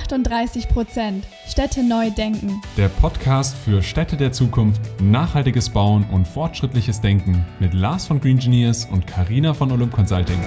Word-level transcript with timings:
38 0.00 0.68
Prozent 0.68 1.26
Städte 1.46 1.82
neu 1.82 2.10
denken. 2.10 2.62
Der 2.76 2.88
Podcast 2.88 3.56
für 3.56 3.82
Städte 3.82 4.16
der 4.16 4.32
Zukunft, 4.32 4.80
nachhaltiges 5.00 5.68
Bauen 5.68 6.04
und 6.10 6.26
fortschrittliches 6.26 7.00
Denken 7.00 7.44
mit 7.58 7.74
Lars 7.74 8.06
von 8.06 8.20
Green 8.20 8.36
Engineers 8.36 8.86
und 8.86 9.06
Karina 9.06 9.52
von 9.52 9.70
Olymp 9.70 9.92
Consulting. 9.92 10.40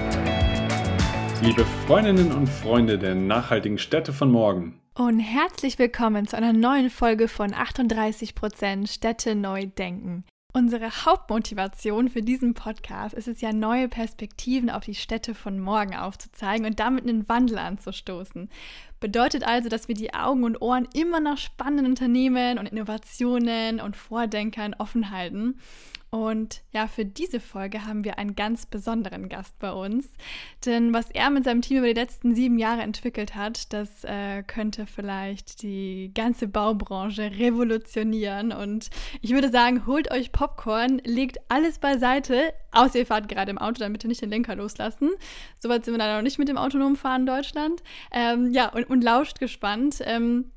Liebe 1.42 1.64
Freundinnen 1.86 2.32
und 2.32 2.48
Freunde 2.48 2.98
der 2.98 3.14
nachhaltigen 3.14 3.78
Städte 3.78 4.12
von 4.12 4.30
morgen. 4.30 4.80
Und 4.96 5.20
herzlich 5.20 5.78
willkommen 5.78 6.26
zu 6.26 6.36
einer 6.36 6.52
neuen 6.52 6.90
Folge 6.90 7.28
von 7.28 7.54
38 7.54 8.34
Prozent 8.34 8.88
Städte 8.88 9.34
neu 9.34 9.66
denken. 9.66 10.24
Unsere 10.56 10.88
Hauptmotivation 11.04 12.08
für 12.08 12.22
diesen 12.22 12.54
Podcast 12.54 13.12
ist 13.12 13.26
es 13.26 13.40
ja, 13.40 13.52
neue 13.52 13.88
Perspektiven 13.88 14.70
auf 14.70 14.84
die 14.84 14.94
Städte 14.94 15.34
von 15.34 15.58
morgen 15.58 15.96
aufzuzeigen 15.96 16.64
und 16.64 16.78
damit 16.78 17.02
einen 17.02 17.28
Wandel 17.28 17.58
anzustoßen. 17.58 18.48
Bedeutet 19.00 19.42
also, 19.44 19.68
dass 19.68 19.88
wir 19.88 19.96
die 19.96 20.14
Augen 20.14 20.44
und 20.44 20.62
Ohren 20.62 20.86
immer 20.94 21.18
nach 21.18 21.38
spannenden 21.38 21.86
Unternehmen 21.86 22.60
und 22.60 22.66
Innovationen 22.66 23.80
und 23.80 23.96
Vordenkern 23.96 24.74
offen 24.74 25.10
halten 25.10 25.58
und 26.14 26.62
ja, 26.70 26.86
für 26.86 27.04
diese 27.04 27.40
Folge 27.40 27.86
haben 27.86 28.04
wir 28.04 28.20
einen 28.20 28.36
ganz 28.36 28.66
besonderen 28.66 29.28
Gast 29.28 29.58
bei 29.58 29.72
uns. 29.72 30.08
Denn 30.64 30.94
was 30.94 31.10
er 31.10 31.28
mit 31.28 31.42
seinem 31.42 31.60
Team 31.60 31.78
über 31.78 31.88
die 31.88 32.00
letzten 32.00 32.36
sieben 32.36 32.56
Jahre 32.56 32.82
entwickelt 32.82 33.34
hat, 33.34 33.72
das 33.72 34.04
äh, 34.04 34.44
könnte 34.44 34.86
vielleicht 34.86 35.62
die 35.62 36.12
ganze 36.14 36.46
Baubranche 36.46 37.32
revolutionieren. 37.36 38.52
Und 38.52 38.90
ich 39.22 39.32
würde 39.32 39.50
sagen, 39.50 39.86
holt 39.86 40.12
euch 40.12 40.30
Popcorn, 40.30 41.00
legt 41.04 41.38
alles 41.48 41.80
beiseite, 41.80 42.54
außer 42.70 43.00
ihr 43.00 43.06
fahrt 43.06 43.28
gerade 43.28 43.50
im 43.50 43.58
Auto, 43.58 43.80
damit 43.80 44.04
ihr 44.04 44.08
nicht 44.08 44.22
den 44.22 44.30
Lenker 44.30 44.54
loslassen. 44.54 45.10
Soweit 45.58 45.84
sind 45.84 45.94
wir 45.94 45.98
leider 45.98 46.14
noch 46.14 46.22
nicht 46.22 46.38
mit 46.38 46.46
dem 46.46 46.58
autonomen 46.58 46.94
Fahren 46.94 47.22
in 47.22 47.26
Deutschland. 47.26 47.82
Ähm, 48.12 48.52
ja, 48.52 48.68
und, 48.68 48.84
und 48.84 49.02
lauscht 49.02 49.40
gespannt. 49.40 49.98
Ähm, 50.02 50.52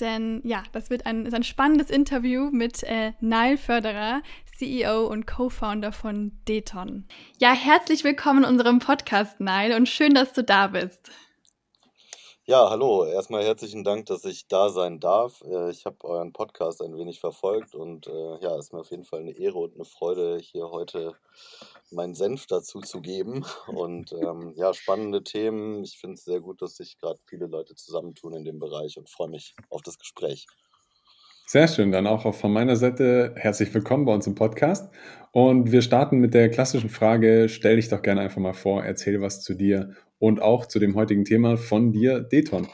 denn 0.00 0.40
ja, 0.44 0.62
das 0.72 0.90
wird 0.90 1.06
ein, 1.06 1.26
ist 1.26 1.34
ein 1.34 1.44
spannendes 1.44 1.90
Interview 1.90 2.50
mit 2.50 2.82
äh, 2.82 3.12
Nile 3.20 3.58
Förderer, 3.58 4.22
CEO 4.60 5.06
und 5.06 5.26
Co-Founder 5.26 5.90
von 5.90 6.32
Deton. 6.46 7.06
Ja, 7.38 7.54
herzlich 7.54 8.04
willkommen 8.04 8.44
in 8.44 8.50
unserem 8.50 8.78
Podcast, 8.78 9.40
Nile, 9.40 9.74
und 9.74 9.88
schön, 9.88 10.12
dass 10.12 10.34
du 10.34 10.44
da 10.44 10.66
bist. 10.66 11.10
Ja, 12.44 12.68
hallo. 12.68 13.06
Erstmal 13.06 13.42
herzlichen 13.42 13.84
Dank, 13.84 14.04
dass 14.04 14.26
ich 14.26 14.48
da 14.48 14.68
sein 14.68 15.00
darf. 15.00 15.42
Äh, 15.46 15.70
ich 15.70 15.86
habe 15.86 15.96
euren 16.04 16.34
Podcast 16.34 16.82
ein 16.82 16.94
wenig 16.94 17.20
verfolgt 17.20 17.74
und 17.74 18.06
äh, 18.06 18.38
ja, 18.42 18.54
es 18.56 18.66
ist 18.66 18.72
mir 18.74 18.80
auf 18.80 18.90
jeden 18.90 19.04
Fall 19.04 19.20
eine 19.20 19.30
Ehre 19.30 19.60
und 19.60 19.76
eine 19.76 19.86
Freude, 19.86 20.36
hier 20.36 20.70
heute 20.70 21.14
meinen 21.90 22.14
Senf 22.14 22.46
dazu 22.46 22.80
zu 22.80 23.00
geben. 23.00 23.46
Und 23.66 24.12
ähm, 24.12 24.52
ja, 24.56 24.74
spannende 24.74 25.22
Themen. 25.22 25.82
Ich 25.84 25.96
finde 25.96 26.16
es 26.16 26.24
sehr 26.24 26.40
gut, 26.40 26.60
dass 26.60 26.76
sich 26.76 26.98
gerade 26.98 27.18
viele 27.24 27.46
Leute 27.46 27.74
zusammentun 27.76 28.34
in 28.34 28.44
dem 28.44 28.58
Bereich 28.58 28.98
und 28.98 29.08
freue 29.08 29.30
mich 29.30 29.54
auf 29.70 29.80
das 29.80 29.98
Gespräch. 29.98 30.46
Sehr 31.52 31.66
schön, 31.66 31.90
dann 31.90 32.06
auch 32.06 32.32
von 32.32 32.52
meiner 32.52 32.76
Seite 32.76 33.34
herzlich 33.36 33.74
willkommen 33.74 34.04
bei 34.04 34.14
uns 34.14 34.24
im 34.28 34.36
Podcast. 34.36 34.88
Und 35.32 35.72
wir 35.72 35.82
starten 35.82 36.18
mit 36.18 36.32
der 36.32 36.48
klassischen 36.48 36.90
Frage, 36.90 37.48
stell 37.48 37.74
dich 37.74 37.88
doch 37.88 38.02
gerne 38.02 38.20
einfach 38.20 38.40
mal 38.40 38.52
vor, 38.52 38.84
erzähl 38.84 39.20
was 39.20 39.42
zu 39.42 39.54
dir 39.54 39.96
und 40.20 40.40
auch 40.40 40.66
zu 40.66 40.78
dem 40.78 40.94
heutigen 40.94 41.24
Thema 41.24 41.56
von 41.56 41.90
dir, 41.90 42.20
Deton. 42.20 42.68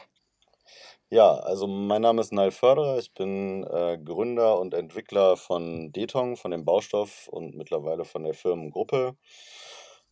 Ja, 1.09 1.37
also 1.37 1.65
mein 1.65 2.03
Name 2.03 2.21
ist 2.21 2.31
Nile 2.31 2.51
Förderer. 2.51 2.99
Ich 2.99 3.15
bin 3.15 3.63
äh, 3.63 3.97
Gründer 3.97 4.59
und 4.59 4.75
Entwickler 4.75 5.37
von 5.37 5.91
Deton, 5.91 6.35
von 6.35 6.51
dem 6.51 6.63
Baustoff 6.63 7.27
und 7.29 7.55
mittlerweile 7.55 8.05
von 8.05 8.25
der 8.25 8.35
Firmengruppe. 8.35 9.15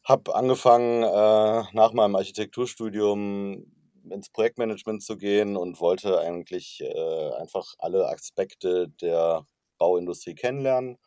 Hab 0.03 0.29
angefangen 0.29 1.03
äh, 1.03 1.63
nach 1.71 1.93
meinem 1.93 2.15
Architekturstudium 2.15 3.74
ins 4.11 4.29
Projektmanagement 4.29 5.03
zu 5.03 5.17
gehen 5.17 5.57
und 5.57 5.79
wollte 5.79 6.19
eigentlich 6.19 6.81
äh, 6.81 7.31
einfach 7.35 7.75
alle 7.79 8.07
Aspekte 8.07 8.89
der 8.89 9.45
Bauindustrie 9.77 10.35
kennenlernen 10.35 10.97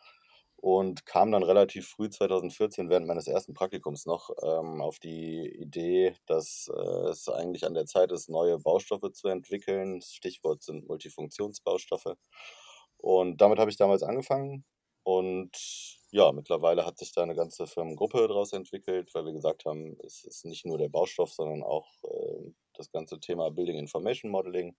und 0.61 1.06
kam 1.06 1.31
dann 1.31 1.45
relativ 1.45 1.89
früh 1.89 2.11
2014 2.11 2.91
während 2.91 3.06
meines 3.06 3.28
ersten 3.28 3.55
Praktikums 3.55 4.06
noch 4.06 4.31
ähm, 4.43 4.81
auf 4.81 4.99
die 4.99 5.49
Idee, 5.56 6.15
dass 6.27 6.69
äh, 6.75 7.11
es 7.11 7.28
eigentlich 7.28 7.65
an 7.65 7.75
der 7.75 7.87
Zeit 7.87 8.11
ist, 8.11 8.28
neue 8.28 8.59
Baustoffe 8.59 9.12
zu 9.12 9.28
entwickeln. 9.28 10.03
Stichwort 10.03 10.62
sind 10.65 10.89
Multifunktionsbaustoffe. 10.89 12.17
Und 12.97 13.41
damit 13.41 13.61
habe 13.61 13.71
ich 13.71 13.77
damals 13.77 14.03
angefangen. 14.03 14.65
Und 15.05 15.53
ja, 16.11 16.33
mittlerweile 16.33 16.84
hat 16.84 16.99
sich 16.99 17.12
da 17.12 17.22
eine 17.22 17.37
ganze 17.37 17.67
Firmengruppe 17.67 18.27
daraus 18.27 18.53
entwickelt, 18.53 19.15
weil 19.15 19.27
wir 19.27 19.33
gesagt 19.33 19.65
haben, 19.65 19.97
es 20.05 20.25
ist 20.25 20.45
nicht 20.45 20.67
nur 20.67 20.78
der 20.78 20.89
Baustoff, 20.89 21.33
sondern 21.33 21.62
auch 21.62 21.89
äh, 22.03 22.53
das 22.78 22.91
ganze 22.91 23.21
Thema 23.21 23.50
Building 23.50 23.78
Information 23.78 24.31
Modeling 24.31 24.77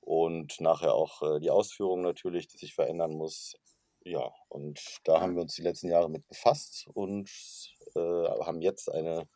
und 0.00 0.60
nachher 0.60 0.94
auch 0.94 1.22
äh, 1.22 1.40
die 1.40 1.50
Ausführung 1.50 2.02
natürlich, 2.02 2.48
die 2.48 2.58
sich 2.58 2.74
verändern 2.74 3.12
muss. 3.12 3.56
Ja, 4.04 4.32
und 4.48 4.80
da 5.04 5.20
haben 5.20 5.36
wir 5.36 5.42
uns 5.42 5.54
die 5.54 5.62
letzten 5.62 5.88
Jahre 5.88 6.10
mit 6.10 6.26
befasst 6.26 6.88
und 6.92 7.30
äh, 7.94 8.00
haben 8.00 8.60
jetzt 8.60 8.90
eine 8.90 9.28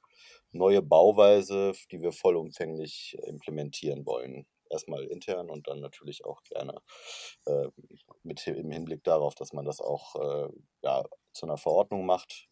neue 0.51 0.83
Bauweise, 0.83 1.73
die 1.93 2.03
wir 2.03 2.13
vollumfänglich 2.13 3.17
implementieren 3.25 4.07
wollen. 4.07 4.47
Erstmal 4.69 5.05
intern 5.05 5.49
und 5.51 5.69
dann 5.69 5.81
natürlich 5.81 6.25
auch 6.25 6.43
gerne 6.43 6.81
äh, 7.47 7.69
mit 8.25 8.45
im 8.49 8.73
Hinblick 8.73 9.05
darauf, 9.05 9.37
dass 9.37 9.53
man 9.53 9.65
das 9.65 9.81
auch 9.81 10.17
äh, 10.17 10.49
ja, 10.83 11.05
zu 11.33 11.47
einer 11.47 11.59
Verordnung 11.59 12.05
macht, 12.05 12.49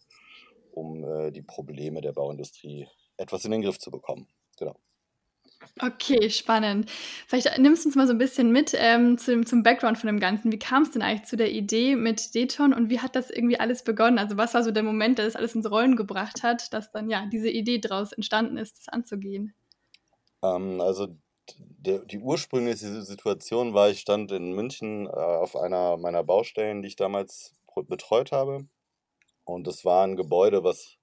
um 0.71 1.03
äh, 1.03 1.33
die 1.33 1.43
Probleme 1.43 2.01
der 2.01 2.13
Bauindustrie 2.13 2.89
etwas 3.17 3.45
in 3.45 3.51
den 3.51 3.63
Griff 3.63 3.79
zu 3.79 3.91
bekommen. 3.91 4.29
Genau. 4.57 4.77
Okay, 5.81 6.31
spannend. 6.31 6.91
Vielleicht 7.27 7.59
nimmst 7.59 7.85
du 7.85 7.89
uns 7.89 7.97
mal 7.97 8.07
so 8.07 8.13
ein 8.13 8.19
bisschen 8.19 8.53
mit 8.53 8.73
ähm, 8.77 9.19
zum, 9.19 9.45
zum 9.47 9.63
Background 9.63 9.99
von 9.99 10.07
dem 10.07 10.21
Ganzen. 10.21 10.53
Wie 10.53 10.59
kam 10.59 10.83
es 10.83 10.91
denn 10.91 11.03
eigentlich 11.03 11.29
zu 11.29 11.37
der 11.37 11.51
Idee 11.51 11.97
mit 11.97 12.35
Deton 12.35 12.73
und 12.73 12.91
wie 12.91 13.01
hat 13.01 13.17
das 13.17 13.31
irgendwie 13.31 13.59
alles 13.59 13.83
begonnen? 13.83 14.19
Also 14.19 14.37
was 14.37 14.55
war 14.55 14.63
so 14.63 14.71
der 14.71 14.83
Moment, 14.83 15.19
der 15.19 15.25
das 15.25 15.37
alles 15.37 15.55
ins 15.55 15.71
Rollen 15.71 15.97
gebracht 15.97 16.43
hat, 16.43 16.73
dass 16.73 16.93
dann 16.93 17.11
ja 17.11 17.27
diese 17.33 17.51
Idee 17.51 17.79
daraus 17.79 18.13
entstanden 18.13 18.57
ist, 18.57 18.79
das 18.79 18.89
anzugehen? 18.89 19.55
Ähm, 20.43 20.81
also 20.81 21.09
der, 21.59 22.01
die 22.01 22.19
ursprüngliche 22.19 23.03
Situation 23.03 23.75
war, 23.75 23.91
ich 23.91 24.01
stand 24.01 24.33
in 24.33 24.53
München 24.53 25.07
äh, 25.07 25.11
auf 25.11 25.57
einer 25.57 25.97
meiner 25.97 26.25
Baustellen, 26.25 26.83
die 26.83 26.89
ich 26.89 26.97
damals 26.97 27.53
betreut 27.89 28.33
habe. 28.33 28.67
Und 29.45 29.67
es 29.67 29.85
war 29.85 30.07
ein 30.07 30.17
Gebäude, 30.17 30.65
was 30.65 30.97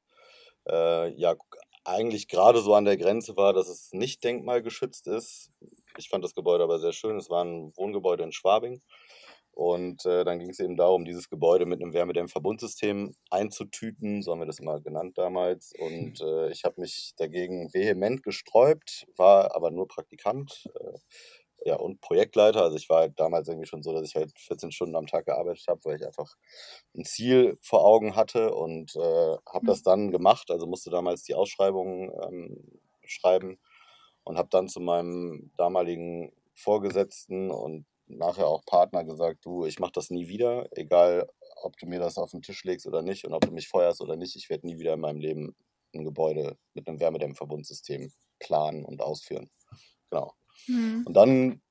äh, 0.67 1.09
ja 1.13 1.35
eigentlich 1.83 2.27
gerade 2.27 2.59
so 2.59 2.73
an 2.73 2.85
der 2.85 2.97
Grenze 2.97 3.35
war, 3.37 3.53
dass 3.53 3.67
es 3.67 3.91
nicht 3.91 4.23
denkmalgeschützt 4.23 5.07
ist. 5.07 5.51
Ich 5.97 6.09
fand 6.09 6.23
das 6.23 6.35
Gebäude 6.35 6.63
aber 6.63 6.79
sehr 6.79 6.93
schön. 6.93 7.17
Es 7.17 7.29
war 7.29 7.43
ein 7.43 7.73
Wohngebäude 7.75 8.23
in 8.23 8.31
Schwabing. 8.31 8.81
Und 9.53 10.05
äh, 10.05 10.23
dann 10.23 10.39
ging 10.39 10.49
es 10.49 10.59
eben 10.59 10.77
darum, 10.77 11.03
dieses 11.03 11.29
Gebäude 11.29 11.65
mit 11.65 11.81
einem 11.81 11.93
Wärmedämmverbundsystem 11.93 13.13
einzutüten, 13.29 14.21
so 14.21 14.31
haben 14.31 14.39
wir 14.39 14.45
das 14.45 14.59
immer 14.59 14.79
genannt 14.79 15.17
damals. 15.17 15.73
Und 15.77 16.21
äh, 16.21 16.49
ich 16.51 16.63
habe 16.63 16.79
mich 16.79 17.13
dagegen 17.17 17.73
vehement 17.73 18.23
gesträubt, 18.23 19.07
war 19.17 19.53
aber 19.55 19.69
nur 19.69 19.87
Praktikant. 19.87 20.69
Äh, 20.79 20.97
ja, 21.63 21.75
und 21.75 22.01
Projektleiter. 22.01 22.63
Also 22.63 22.77
ich 22.77 22.89
war 22.89 23.01
halt 23.01 23.19
damals 23.19 23.47
irgendwie 23.47 23.67
schon 23.67 23.83
so, 23.83 23.93
dass 23.93 24.07
ich 24.07 24.15
halt 24.15 24.37
14 24.37 24.71
Stunden 24.71 24.95
am 24.95 25.07
Tag 25.07 25.25
gearbeitet 25.25 25.65
habe, 25.67 25.79
weil 25.83 25.97
ich 25.97 26.05
einfach 26.05 26.35
ein 26.95 27.05
Ziel 27.05 27.57
vor 27.61 27.85
Augen 27.85 28.15
hatte 28.15 28.53
und 28.53 28.95
äh, 28.95 29.37
habe 29.47 29.65
das 29.65 29.79
mhm. 29.79 29.85
dann 29.85 30.11
gemacht. 30.11 30.49
Also 30.49 30.65
musste 30.65 30.89
damals 30.89 31.23
die 31.23 31.35
Ausschreibung 31.35 32.11
ähm, 32.23 32.79
schreiben 33.05 33.59
und 34.23 34.37
habe 34.37 34.49
dann 34.49 34.69
zu 34.69 34.79
meinem 34.79 35.51
damaligen 35.57 36.31
Vorgesetzten 36.53 37.51
und 37.51 37.85
nachher 38.07 38.47
auch 38.47 38.65
Partner 38.65 39.03
gesagt, 39.03 39.45
du, 39.45 39.65
ich 39.65 39.79
mache 39.79 39.93
das 39.93 40.09
nie 40.09 40.27
wieder, 40.27 40.67
egal 40.71 41.29
ob 41.63 41.77
du 41.77 41.85
mir 41.85 41.99
das 41.99 42.17
auf 42.17 42.31
den 42.31 42.41
Tisch 42.41 42.63
legst 42.63 42.85
oder 42.85 43.01
nicht 43.01 43.25
und 43.25 43.33
ob 43.33 43.41
du 43.41 43.51
mich 43.51 43.67
feuerst 43.67 44.01
oder 44.01 44.15
nicht, 44.15 44.35
ich 44.35 44.49
werde 44.49 44.67
nie 44.67 44.79
wieder 44.79 44.93
in 44.93 44.99
meinem 44.99 45.19
Leben 45.19 45.55
ein 45.93 46.03
Gebäude 46.03 46.57
mit 46.73 46.87
einem 46.87 46.99
Wärmedämmverbundsystem 46.99 48.11
planen 48.39 48.83
und 48.83 49.01
ausführen. 49.01 49.49
Genau. 50.09 50.33
Mhm. 50.67 51.03
Und 51.05 51.13
dann 51.13 51.61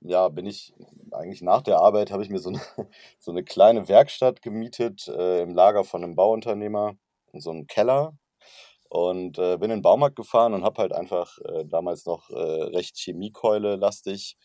ja, 0.00 0.28
bin 0.28 0.46
ich 0.46 0.72
eigentlich 1.12 1.42
nach 1.42 1.62
der 1.62 1.78
Arbeit, 1.78 2.10
habe 2.10 2.22
ich 2.22 2.30
mir 2.30 2.38
so 2.38 2.50
eine, 2.50 2.60
so 3.18 3.30
eine 3.30 3.44
kleine 3.44 3.88
Werkstatt 3.88 4.42
gemietet 4.42 5.08
äh, 5.08 5.42
im 5.42 5.54
Lager 5.54 5.84
von 5.84 6.02
einem 6.02 6.16
Bauunternehmer, 6.16 6.94
in 7.32 7.40
so 7.40 7.50
einem 7.50 7.66
Keller. 7.66 8.16
Und 8.88 9.38
äh, 9.38 9.56
bin 9.56 9.70
in 9.70 9.78
den 9.78 9.82
Baumarkt 9.82 10.16
gefahren 10.16 10.52
und 10.52 10.64
habe 10.64 10.82
halt 10.82 10.92
einfach 10.92 11.38
äh, 11.44 11.64
damals 11.64 12.06
noch 12.06 12.28
äh, 12.30 12.34
recht 12.34 12.96
Chemiekeule-lastig 12.96 14.36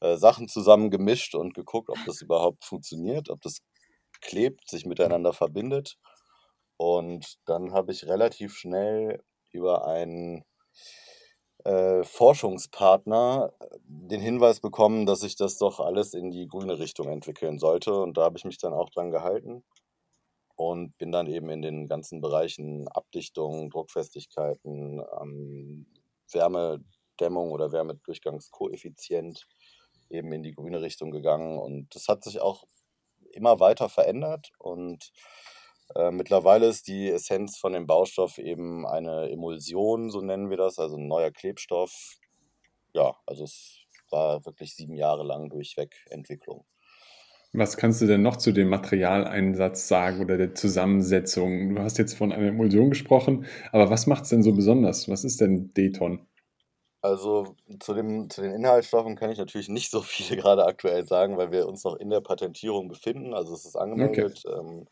äh, 0.00 0.16
Sachen 0.16 0.48
zusammen 0.48 0.90
gemischt 0.90 1.34
und 1.34 1.52
geguckt, 1.54 1.90
ob 1.90 1.98
das 2.06 2.22
überhaupt 2.22 2.64
funktioniert, 2.64 3.28
ob 3.28 3.42
das 3.42 3.58
klebt, 4.22 4.70
sich 4.70 4.86
miteinander 4.86 5.34
verbindet. 5.34 5.98
Und 6.78 7.36
dann 7.44 7.72
habe 7.74 7.92
ich 7.92 8.06
relativ 8.06 8.56
schnell 8.56 9.22
über 9.52 9.86
einen 9.86 10.44
äh, 11.64 12.04
Forschungspartner 12.04 13.52
äh, 13.60 13.78
den 13.86 14.20
Hinweis 14.20 14.60
bekommen, 14.60 15.06
dass 15.06 15.22
ich 15.22 15.36
das 15.36 15.58
doch 15.58 15.80
alles 15.80 16.14
in 16.14 16.30
die 16.30 16.46
grüne 16.46 16.78
Richtung 16.78 17.08
entwickeln 17.08 17.58
sollte. 17.58 17.94
Und 17.94 18.16
da 18.16 18.24
habe 18.24 18.38
ich 18.38 18.44
mich 18.44 18.58
dann 18.58 18.72
auch 18.72 18.90
dran 18.90 19.10
gehalten 19.10 19.64
und 20.56 20.96
bin 20.98 21.10
dann 21.12 21.26
eben 21.26 21.48
in 21.50 21.62
den 21.62 21.86
ganzen 21.86 22.20
Bereichen 22.20 22.86
Abdichtung, 22.88 23.70
Druckfestigkeiten, 23.70 25.02
ähm, 25.20 25.86
Wärme, 26.30 26.80
Durchgangsdämmung 27.14 27.52
oder 27.52 27.72
Wärmedurchgangskoeffizient 27.72 29.46
eben 30.10 30.32
in 30.32 30.42
die 30.42 30.52
grüne 30.52 30.80
Richtung 30.80 31.10
gegangen. 31.10 31.58
Und 31.58 31.94
das 31.94 32.08
hat 32.08 32.24
sich 32.24 32.40
auch 32.40 32.64
immer 33.32 33.60
weiter 33.60 33.88
verändert 33.88 34.52
und 34.58 35.12
äh, 35.94 36.10
mittlerweile 36.10 36.66
ist 36.66 36.88
die 36.88 37.10
Essenz 37.10 37.58
von 37.58 37.72
dem 37.72 37.86
Baustoff 37.86 38.38
eben 38.38 38.86
eine 38.86 39.30
Emulsion, 39.30 40.10
so 40.10 40.20
nennen 40.20 40.50
wir 40.50 40.56
das, 40.56 40.78
also 40.78 40.96
ein 40.96 41.08
neuer 41.08 41.30
Klebstoff. 41.30 42.18
Ja, 42.92 43.16
also 43.26 43.44
es 43.44 43.78
war 44.10 44.44
wirklich 44.44 44.74
sieben 44.74 44.94
Jahre 44.94 45.24
lang 45.24 45.50
durchweg 45.50 45.94
Entwicklung. 46.10 46.64
Was 47.52 47.76
kannst 47.76 48.00
du 48.00 48.06
denn 48.06 48.22
noch 48.22 48.36
zu 48.36 48.50
dem 48.50 48.68
Materialeinsatz 48.68 49.86
sagen 49.86 50.20
oder 50.20 50.36
der 50.36 50.54
Zusammensetzung? 50.56 51.76
Du 51.76 51.82
hast 51.82 51.98
jetzt 51.98 52.14
von 52.14 52.32
einer 52.32 52.48
Emulsion 52.48 52.90
gesprochen, 52.90 53.46
aber 53.70 53.90
was 53.90 54.08
macht 54.08 54.24
es 54.24 54.30
denn 54.30 54.42
so 54.42 54.52
besonders? 54.52 55.08
Was 55.08 55.22
ist 55.22 55.40
denn 55.40 55.72
Deton? 55.72 56.26
Also 57.00 57.54
zu, 57.80 57.94
dem, 57.94 58.28
zu 58.30 58.40
den 58.40 58.50
Inhaltsstoffen 58.52 59.14
kann 59.14 59.30
ich 59.30 59.38
natürlich 59.38 59.68
nicht 59.68 59.90
so 59.90 60.00
viel 60.00 60.36
gerade 60.40 60.64
aktuell 60.66 61.06
sagen, 61.06 61.36
weil 61.36 61.52
wir 61.52 61.68
uns 61.68 61.84
noch 61.84 61.94
in 61.94 62.10
der 62.10 62.22
Patentierung 62.22 62.88
befinden. 62.88 63.34
Also 63.34 63.54
es 63.54 63.64
ist 63.64 63.76
angemeldet. 63.76 64.42
Okay. 64.44 64.58
Ähm, 64.58 64.88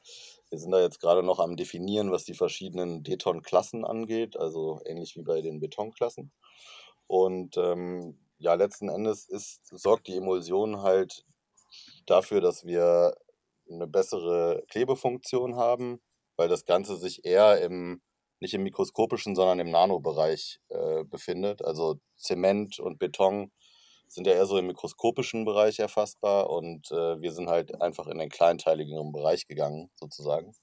wir 0.52 0.58
sind 0.58 0.70
da 0.70 0.82
jetzt 0.82 1.00
gerade 1.00 1.22
noch 1.22 1.38
am 1.38 1.56
Definieren, 1.56 2.12
was 2.12 2.24
die 2.24 2.34
verschiedenen 2.34 3.02
Deton-Klassen 3.02 3.86
angeht, 3.86 4.36
also 4.36 4.80
ähnlich 4.84 5.16
wie 5.16 5.22
bei 5.22 5.40
den 5.40 5.60
Betonklassen. 5.60 6.30
Und 7.06 7.56
ähm, 7.56 8.18
ja, 8.36 8.52
letzten 8.52 8.90
Endes 8.90 9.24
ist, 9.24 9.66
sorgt 9.68 10.08
die 10.08 10.16
Emulsion 10.16 10.82
halt 10.82 11.24
dafür, 12.04 12.42
dass 12.42 12.66
wir 12.66 13.14
eine 13.70 13.86
bessere 13.86 14.62
Klebefunktion 14.68 15.56
haben, 15.56 16.02
weil 16.36 16.50
das 16.50 16.66
Ganze 16.66 16.96
sich 16.96 17.24
eher 17.24 17.62
im 17.62 18.02
nicht 18.40 18.52
im 18.52 18.64
mikroskopischen, 18.64 19.34
sondern 19.34 19.60
im 19.60 19.70
Nanobereich 19.70 20.60
äh, 20.68 21.04
befindet. 21.04 21.64
Also 21.64 21.98
Zement 22.16 22.78
und 22.78 22.98
Beton 22.98 23.52
sind 24.12 24.26
ja 24.26 24.34
eher 24.34 24.46
so 24.46 24.58
im 24.58 24.66
mikroskopischen 24.66 25.44
Bereich 25.46 25.78
erfassbar 25.78 26.50
und 26.50 26.90
äh, 26.90 27.20
wir 27.20 27.32
sind 27.32 27.48
halt 27.48 27.80
einfach 27.80 28.06
in 28.06 28.18
den 28.18 28.28
kleinteiligeren 28.28 29.10
Bereich 29.10 29.46
gegangen, 29.46 29.90
sozusagen. 29.94 30.54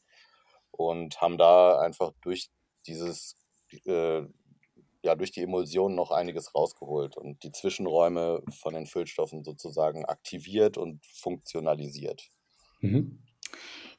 Und 0.71 1.19
haben 1.19 1.37
da 1.37 1.79
einfach 1.79 2.11
durch 2.21 2.49
dieses, 2.85 3.35
äh, 3.85 4.21
ja, 5.03 5.15
durch 5.15 5.31
die 5.31 5.41
Emulsion 5.41 5.95
noch 5.95 6.11
einiges 6.11 6.53
rausgeholt 6.53 7.17
und 7.17 7.43
die 7.43 7.51
Zwischenräume 7.51 8.43
von 8.51 8.75
den 8.75 8.85
Füllstoffen 8.85 9.43
sozusagen 9.43 10.05
aktiviert 10.05 10.77
und 10.77 11.03
funktionalisiert. 11.05 12.29
Mhm. 12.81 13.23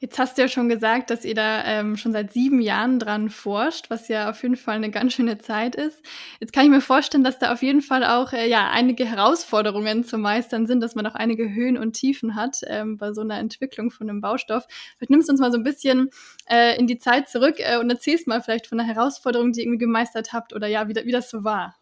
Jetzt 0.01 0.17
hast 0.17 0.35
du 0.35 0.41
ja 0.41 0.47
schon 0.47 0.67
gesagt, 0.67 1.11
dass 1.11 1.25
ihr 1.25 1.35
da 1.35 1.63
ähm, 1.63 1.95
schon 1.95 2.11
seit 2.11 2.33
sieben 2.33 2.59
Jahren 2.59 2.97
dran 2.97 3.29
forscht, 3.29 3.91
was 3.91 4.07
ja 4.07 4.31
auf 4.31 4.41
jeden 4.41 4.55
Fall 4.55 4.77
eine 4.77 4.89
ganz 4.89 5.13
schöne 5.13 5.37
Zeit 5.37 5.75
ist. 5.75 6.01
Jetzt 6.39 6.53
kann 6.53 6.65
ich 6.65 6.71
mir 6.71 6.81
vorstellen, 6.81 7.23
dass 7.23 7.37
da 7.37 7.53
auf 7.53 7.61
jeden 7.61 7.83
Fall 7.83 8.03
auch 8.03 8.33
äh, 8.33 8.49
ja 8.49 8.71
einige 8.71 9.05
Herausforderungen 9.05 10.03
zu 10.03 10.17
meistern 10.17 10.65
sind, 10.65 10.81
dass 10.81 10.95
man 10.95 11.05
auch 11.05 11.13
einige 11.13 11.53
Höhen 11.53 11.77
und 11.77 11.93
Tiefen 11.93 12.33
hat 12.33 12.61
ähm, 12.65 12.97
bei 12.97 13.13
so 13.13 13.21
einer 13.21 13.37
Entwicklung 13.37 13.91
von 13.91 14.09
einem 14.09 14.21
Baustoff. 14.21 14.65
Vielleicht 14.97 15.11
nimmst 15.11 15.29
du 15.29 15.33
uns 15.33 15.39
mal 15.39 15.51
so 15.51 15.59
ein 15.59 15.63
bisschen 15.63 16.09
äh, 16.49 16.79
in 16.79 16.87
die 16.87 16.97
Zeit 16.97 17.29
zurück 17.29 17.57
äh, 17.59 17.77
und 17.77 17.87
erzählst 17.91 18.25
mal 18.25 18.41
vielleicht 18.41 18.65
von 18.65 18.79
einer 18.79 18.91
Herausforderung, 18.91 19.51
die 19.51 19.59
ihr 19.59 19.65
irgendwie 19.65 19.85
gemeistert 19.85 20.33
habt 20.33 20.53
oder 20.53 20.65
ja, 20.65 20.87
wie, 20.87 20.95
wie 20.95 21.11
das 21.11 21.29
so 21.29 21.43
war. 21.43 21.75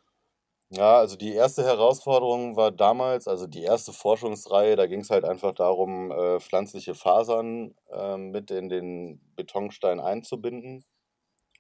Ja, 0.72 0.98
also 1.00 1.16
die 1.16 1.34
erste 1.34 1.64
Herausforderung 1.64 2.56
war 2.56 2.72
damals, 2.72 3.28
also 3.28 3.48
die 3.48 3.64
erste 3.64 3.92
Forschungsreihe, 3.92 4.76
da 4.76 4.86
ging 4.86 5.00
es 5.02 5.10
halt 5.10 5.26
einfach 5.26 5.54
darum, 5.54 6.12
äh, 6.12 6.40
pflanzliche 6.40 6.94
Fasern 6.94 7.74
äh, 7.92 8.18
mit 8.18 8.52
in 8.52 8.70
den 8.70 9.20
Betonstein 9.36 10.00
einzubinden. 10.00 10.86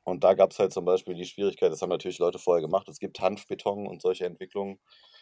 Und 0.05 0.23
da 0.23 0.33
gab 0.35 0.51
es 0.51 0.59
halt 0.59 0.73
zum 0.73 0.85
Beispiel 0.85 1.15
die 1.15 1.25
Schwierigkeit, 1.25 1.71
das 1.71 1.81
haben 1.81 1.89
natürlich 1.89 2.19
Leute 2.19 2.39
vorher 2.39 2.61
gemacht, 2.61 2.89
es 2.89 2.99
gibt 2.99 3.19
Hanfbeton 3.21 3.87
und 3.87 4.01
solche 4.01 4.25
Entwicklungen. 4.25 4.79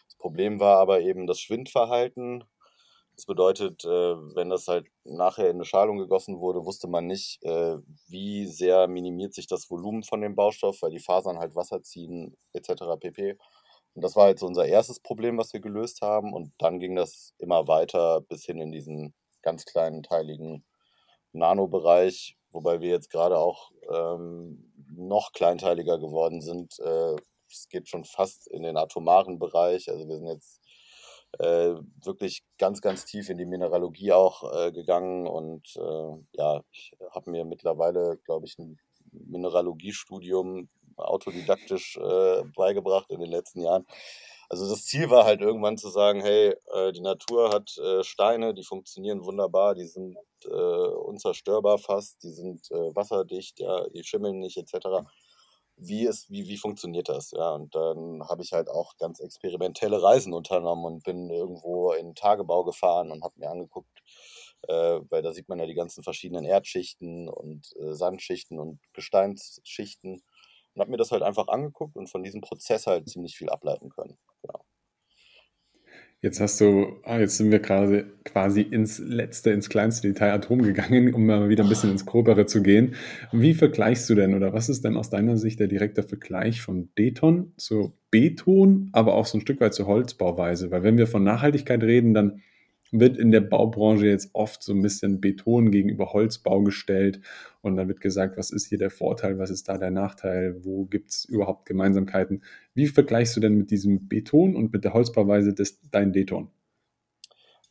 Das 0.08 0.16
Problem 0.18 0.60
war 0.60 0.78
aber 0.78 1.00
eben 1.02 1.26
das 1.26 1.40
Schwindverhalten. 1.40 2.44
Das 3.16 3.26
bedeutet, 3.26 3.84
äh, 3.84 3.88
wenn 3.88 4.48
das 4.50 4.68
halt 4.68 4.86
nachher 5.04 5.46
in 5.50 5.56
eine 5.56 5.64
Schalung 5.64 5.98
gegossen 5.98 6.38
wurde, 6.40 6.64
wusste 6.64 6.86
man 6.88 7.06
nicht, 7.06 7.42
äh, 7.44 7.76
wie 8.08 8.46
sehr 8.46 8.86
minimiert 8.88 9.34
sich 9.34 9.46
das 9.48 9.68
Volumen 9.70 10.04
von 10.04 10.20
dem 10.20 10.36
Baustoff, 10.36 10.82
weil 10.82 10.92
die 10.92 11.00
Fasern 11.00 11.38
halt 11.38 11.56
Wasser 11.56 11.82
ziehen 11.82 12.36
etc. 12.52 12.96
pp. 12.96 13.36
Und 13.98 14.02
das 14.02 14.14
war 14.14 14.26
halt 14.26 14.38
so 14.38 14.46
unser 14.46 14.64
erstes 14.64 15.00
Problem, 15.00 15.38
was 15.38 15.52
wir 15.52 15.58
gelöst 15.58 16.02
haben. 16.02 16.32
Und 16.32 16.52
dann 16.58 16.78
ging 16.78 16.94
das 16.94 17.34
immer 17.38 17.66
weiter 17.66 18.20
bis 18.20 18.44
hin 18.44 18.60
in 18.60 18.70
diesen 18.70 19.12
ganz 19.42 19.64
kleinen, 19.64 20.04
teiligen 20.04 20.64
Nanobereich, 21.32 22.36
wobei 22.52 22.80
wir 22.80 22.90
jetzt 22.90 23.10
gerade 23.10 23.36
auch 23.36 23.72
ähm, 23.92 24.72
noch 24.94 25.32
kleinteiliger 25.32 25.98
geworden 25.98 26.40
sind. 26.42 26.78
Äh, 26.78 27.16
es 27.50 27.68
geht 27.70 27.88
schon 27.88 28.04
fast 28.04 28.46
in 28.46 28.62
den 28.62 28.76
atomaren 28.76 29.40
Bereich. 29.40 29.90
Also 29.90 30.06
wir 30.06 30.18
sind 30.18 30.28
jetzt 30.28 30.60
äh, 31.40 31.74
wirklich 32.04 32.44
ganz, 32.56 32.80
ganz 32.80 33.04
tief 33.04 33.30
in 33.30 33.38
die 33.38 33.46
Mineralogie 33.46 34.12
auch 34.12 34.44
äh, 34.54 34.70
gegangen. 34.70 35.26
Und 35.26 35.74
äh, 35.74 36.24
ja, 36.34 36.62
ich 36.70 36.92
habe 37.10 37.32
mir 37.32 37.44
mittlerweile, 37.44 38.16
glaube 38.18 38.46
ich, 38.46 38.56
ein 38.60 38.78
Mineralogiestudium 39.10 40.68
autodidaktisch 40.98 41.96
äh, 41.96 42.42
beigebracht 42.56 43.10
in 43.10 43.20
den 43.20 43.30
letzten 43.30 43.62
Jahren. 43.62 43.86
Also 44.50 44.68
das 44.68 44.86
Ziel 44.86 45.10
war 45.10 45.24
halt 45.24 45.42
irgendwann 45.42 45.76
zu 45.76 45.90
sagen, 45.90 46.22
hey, 46.22 46.54
äh, 46.72 46.92
die 46.92 47.02
Natur 47.02 47.50
hat 47.52 47.76
äh, 47.78 48.02
Steine, 48.02 48.54
die 48.54 48.64
funktionieren 48.64 49.24
wunderbar, 49.24 49.74
die 49.74 49.86
sind 49.86 50.16
äh, 50.44 50.48
unzerstörbar 50.48 51.78
fast, 51.78 52.22
die 52.22 52.30
sind 52.30 52.70
äh, 52.70 52.94
wasserdicht, 52.96 53.60
ja, 53.60 53.86
die 53.90 54.04
schimmeln 54.04 54.38
nicht 54.38 54.56
etc. 54.56 55.06
Wie, 55.76 56.06
ist, 56.06 56.30
wie, 56.30 56.48
wie 56.48 56.56
funktioniert 56.56 57.10
das? 57.10 57.30
Ja, 57.32 57.50
und 57.50 57.74
dann 57.74 58.26
habe 58.26 58.42
ich 58.42 58.52
halt 58.52 58.70
auch 58.70 58.96
ganz 58.96 59.20
experimentelle 59.20 60.02
Reisen 60.02 60.32
unternommen 60.32 60.86
und 60.86 61.04
bin 61.04 61.28
irgendwo 61.30 61.92
in 61.92 62.14
Tagebau 62.14 62.64
gefahren 62.64 63.12
und 63.12 63.22
habe 63.22 63.38
mir 63.38 63.50
angeguckt, 63.50 64.02
äh, 64.66 65.00
weil 65.10 65.22
da 65.22 65.32
sieht 65.32 65.48
man 65.48 65.58
ja 65.58 65.66
die 65.66 65.74
ganzen 65.74 66.02
verschiedenen 66.02 66.46
Erdschichten 66.46 67.28
und 67.28 67.68
äh, 67.76 67.94
Sandschichten 67.94 68.58
und 68.58 68.80
Gesteinsschichten 68.94 70.22
und 70.78 70.82
habe 70.82 70.92
mir 70.92 70.96
das 70.96 71.10
halt 71.10 71.22
einfach 71.22 71.48
angeguckt 71.48 71.96
und 71.96 72.08
von 72.08 72.22
diesem 72.22 72.40
Prozess 72.40 72.86
halt 72.86 73.08
ziemlich 73.08 73.36
viel 73.36 73.48
ableiten 73.48 73.90
können. 73.90 74.16
Genau. 74.42 74.60
Jetzt 76.20 76.40
hast 76.40 76.60
du, 76.60 76.96
ah, 77.04 77.18
jetzt 77.18 77.36
sind 77.36 77.50
wir 77.50 77.58
gerade 77.60 78.12
quasi 78.24 78.60
ins 78.60 78.98
letzte, 78.98 79.50
ins 79.50 79.68
kleinste 79.68 80.08
Detail 80.08 80.32
Atom 80.32 80.62
gegangen, 80.62 81.14
um 81.14 81.26
mal 81.26 81.48
wieder 81.48 81.64
ein 81.64 81.68
bisschen 81.68 81.90
ins 81.90 82.06
Grobere 82.06 82.46
zu 82.46 82.62
gehen. 82.62 82.94
Wie 83.32 83.54
vergleichst 83.54 84.08
du 84.10 84.14
denn 84.14 84.34
oder 84.34 84.52
was 84.52 84.68
ist 84.68 84.84
denn 84.84 84.96
aus 84.96 85.10
deiner 85.10 85.36
Sicht 85.36 85.60
der 85.60 85.68
direkte 85.68 86.02
Vergleich 86.02 86.60
von 86.60 86.88
Beton 86.94 87.52
zu 87.56 87.92
Beton, 88.10 88.90
aber 88.92 89.14
auch 89.14 89.26
so 89.26 89.38
ein 89.38 89.42
Stück 89.42 89.60
weit 89.60 89.74
zur 89.74 89.86
Holzbauweise? 89.86 90.70
Weil 90.70 90.82
wenn 90.84 90.98
wir 90.98 91.06
von 91.06 91.22
Nachhaltigkeit 91.22 91.82
reden, 91.82 92.14
dann 92.14 92.42
wird 92.90 93.16
in 93.16 93.30
der 93.30 93.40
Baubranche 93.40 94.06
jetzt 94.06 94.30
oft 94.32 94.62
so 94.62 94.72
ein 94.72 94.82
bisschen 94.82 95.20
Beton 95.20 95.70
gegenüber 95.70 96.12
Holzbau 96.12 96.62
gestellt 96.62 97.20
und 97.60 97.76
dann 97.76 97.88
wird 97.88 98.00
gesagt, 98.00 98.36
was 98.36 98.50
ist 98.50 98.66
hier 98.66 98.78
der 98.78 98.90
Vorteil, 98.90 99.38
was 99.38 99.50
ist 99.50 99.68
da 99.68 99.78
der 99.78 99.90
Nachteil, 99.90 100.64
wo 100.64 100.84
gibt 100.86 101.10
es 101.10 101.24
überhaupt 101.24 101.66
Gemeinsamkeiten. 101.66 102.42
Wie 102.74 102.86
vergleichst 102.86 103.36
du 103.36 103.40
denn 103.40 103.54
mit 103.54 103.70
diesem 103.70 104.08
Beton 104.08 104.56
und 104.56 104.72
mit 104.72 104.84
der 104.84 104.94
Holzbauweise 104.94 105.54
des, 105.54 105.80
dein 105.90 106.12
Deton? 106.12 106.50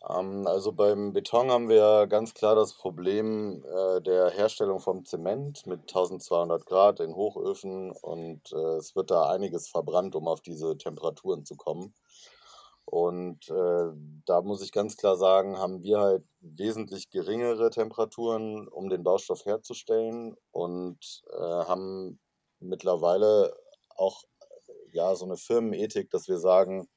Ähm, 0.10 0.48
also 0.48 0.72
beim 0.72 1.14
Beton 1.14 1.50
haben 1.50 1.70
wir 1.70 2.08
ganz 2.08 2.34
klar 2.34 2.56
das 2.56 2.74
Problem 2.74 3.64
äh, 3.66 4.02
der 4.02 4.30
Herstellung 4.30 4.80
vom 4.80 5.06
Zement 5.06 5.66
mit 5.66 5.82
1200 5.82 6.66
Grad 6.66 7.00
in 7.00 7.16
Hochöfen 7.16 7.92
und 7.92 8.52
äh, 8.54 8.78
es 8.78 8.96
wird 8.96 9.12
da 9.12 9.30
einiges 9.30 9.68
verbrannt, 9.68 10.16
um 10.16 10.28
auf 10.28 10.42
diese 10.42 10.78
Temperaturen 10.78 11.46
zu 11.46 11.56
kommen. 11.56 11.94
Und 12.90 13.50
äh, 13.50 13.92
da 14.26 14.42
muss 14.42 14.62
ich 14.62 14.72
ganz 14.72 14.96
klar 14.96 15.18
sagen, 15.18 15.58
haben 15.58 15.84
wir 15.84 16.00
halt 16.00 16.24
wesentlich 16.40 17.10
geringere 17.10 17.70
Temperaturen, 17.70 18.70
um 18.70 18.88
den 18.88 19.04
Baustoff 19.04 19.44
herzustellen 19.46 20.38
und 20.52 20.98
äh, 21.34 21.38
haben 21.38 22.18
mittlerweile 22.60 23.54
auch 23.90 24.24
ja 24.94 25.14
so 25.16 25.26
eine 25.26 25.36
Firmenethik, 25.36 26.10
dass 26.12 26.30
wir 26.30 26.40
sagen, 26.40 26.88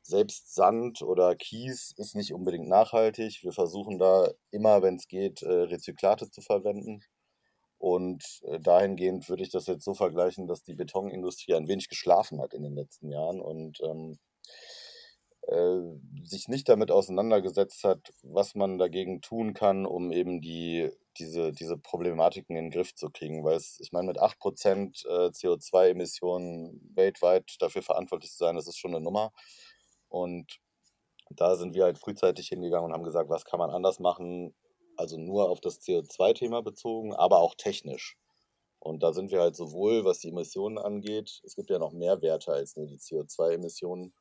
selbst 0.00 0.54
Sand 0.54 1.02
oder 1.02 1.36
Kies 1.36 1.92
ist 1.98 2.14
nicht 2.14 2.32
unbedingt 2.32 2.68
nachhaltig. 2.68 3.42
Wir 3.42 3.52
versuchen 3.52 3.98
da 3.98 4.30
immer, 4.52 4.80
wenn 4.82 4.96
es 4.96 5.06
geht, 5.06 5.42
äh, 5.42 5.52
Rezyklate 5.52 6.30
zu 6.30 6.40
verwenden. 6.40 7.02
Und 7.76 8.24
äh, 8.44 8.58
dahingehend 8.58 9.28
würde 9.28 9.42
ich 9.42 9.50
das 9.50 9.66
jetzt 9.66 9.84
so 9.84 9.92
vergleichen, 9.92 10.46
dass 10.46 10.62
die 10.62 10.74
Betonindustrie 10.74 11.54
ein 11.54 11.68
wenig 11.68 11.90
geschlafen 11.90 12.40
hat 12.40 12.54
in 12.54 12.62
den 12.62 12.74
letzten 12.74 13.10
Jahren 13.10 13.38
und 13.42 13.80
ähm, 13.82 14.18
äh, 15.56 15.80
sich 16.22 16.48
nicht 16.48 16.68
damit 16.68 16.90
auseinandergesetzt 16.90 17.84
hat, 17.84 18.12
was 18.22 18.54
man 18.54 18.78
dagegen 18.78 19.20
tun 19.22 19.54
kann, 19.54 19.86
um 19.86 20.12
eben 20.12 20.40
die, 20.40 20.90
diese, 21.18 21.52
diese 21.52 21.78
Problematiken 21.78 22.56
in 22.56 22.66
den 22.66 22.70
Griff 22.70 22.94
zu 22.94 23.10
kriegen. 23.10 23.44
Weil 23.44 23.56
es, 23.56 23.78
ich 23.80 23.92
meine, 23.92 24.08
mit 24.08 24.20
8% 24.20 25.06
äh, 25.06 25.30
CO2-Emissionen 25.30 26.92
weltweit 26.94 27.56
dafür 27.60 27.82
verantwortlich 27.82 28.30
zu 28.32 28.38
sein, 28.38 28.56
das 28.56 28.68
ist 28.68 28.78
schon 28.78 28.94
eine 28.94 29.04
Nummer. 29.04 29.32
Und 30.08 30.58
da 31.30 31.56
sind 31.56 31.74
wir 31.74 31.84
halt 31.84 31.98
frühzeitig 31.98 32.48
hingegangen 32.48 32.86
und 32.86 32.92
haben 32.92 33.04
gesagt, 33.04 33.30
was 33.30 33.44
kann 33.44 33.58
man 33.58 33.70
anders 33.70 33.98
machen, 33.98 34.54
also 34.96 35.18
nur 35.18 35.50
auf 35.50 35.60
das 35.60 35.80
CO2-Thema 35.80 36.62
bezogen, 36.62 37.14
aber 37.14 37.38
auch 37.38 37.54
technisch. 37.54 38.16
Und 38.78 39.02
da 39.02 39.12
sind 39.12 39.30
wir 39.30 39.40
halt 39.40 39.56
sowohl, 39.56 40.04
was 40.04 40.20
die 40.20 40.28
Emissionen 40.28 40.78
angeht, 40.78 41.40
es 41.44 41.56
gibt 41.56 41.70
ja 41.70 41.78
noch 41.78 41.92
mehr 41.92 42.22
Werte 42.22 42.52
als 42.52 42.76
nur 42.76 42.86
die 42.86 42.98
CO2-Emissionen, 42.98 44.14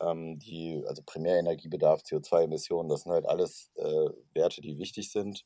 ähm, 0.00 0.38
die, 0.38 0.82
also 0.86 1.02
Primärenergiebedarf, 1.04 2.02
CO2-Emissionen, 2.02 2.88
das 2.88 3.02
sind 3.02 3.12
halt 3.12 3.26
alles 3.26 3.70
äh, 3.76 4.10
Werte, 4.34 4.60
die 4.60 4.78
wichtig 4.78 5.10
sind. 5.10 5.44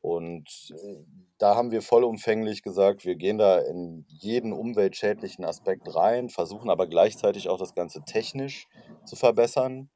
Und 0.00 0.72
äh, 0.72 1.04
da 1.38 1.54
haben 1.54 1.70
wir 1.70 1.80
vollumfänglich 1.80 2.62
gesagt, 2.62 3.04
wir 3.04 3.14
gehen 3.14 3.38
da 3.38 3.60
in 3.60 4.04
jeden 4.08 4.52
umweltschädlichen 4.52 5.44
Aspekt 5.44 5.94
rein, 5.94 6.28
versuchen 6.28 6.70
aber 6.70 6.88
gleichzeitig 6.88 7.48
auch 7.48 7.58
das 7.58 7.74
Ganze 7.74 8.02
technisch 8.02 8.66
zu 9.04 9.14
verbessern 9.14 9.90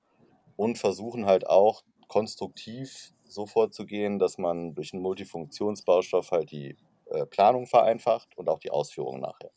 und 0.56 0.78
versuchen 0.78 1.26
halt 1.26 1.48
auch 1.48 1.82
konstruktiv 2.08 3.12
so 3.24 3.46
vorzugehen, 3.46 4.20
dass 4.20 4.38
man 4.38 4.74
durch 4.74 4.92
einen 4.92 5.02
Multifunktionsbaustoff 5.02 6.30
halt 6.30 6.52
die 6.52 6.76
äh, 7.06 7.26
Planung 7.26 7.66
vereinfacht 7.66 8.36
und 8.36 8.48
auch 8.48 8.60
die 8.60 8.70
Ausführung 8.70 9.20
nachher. 9.20 9.50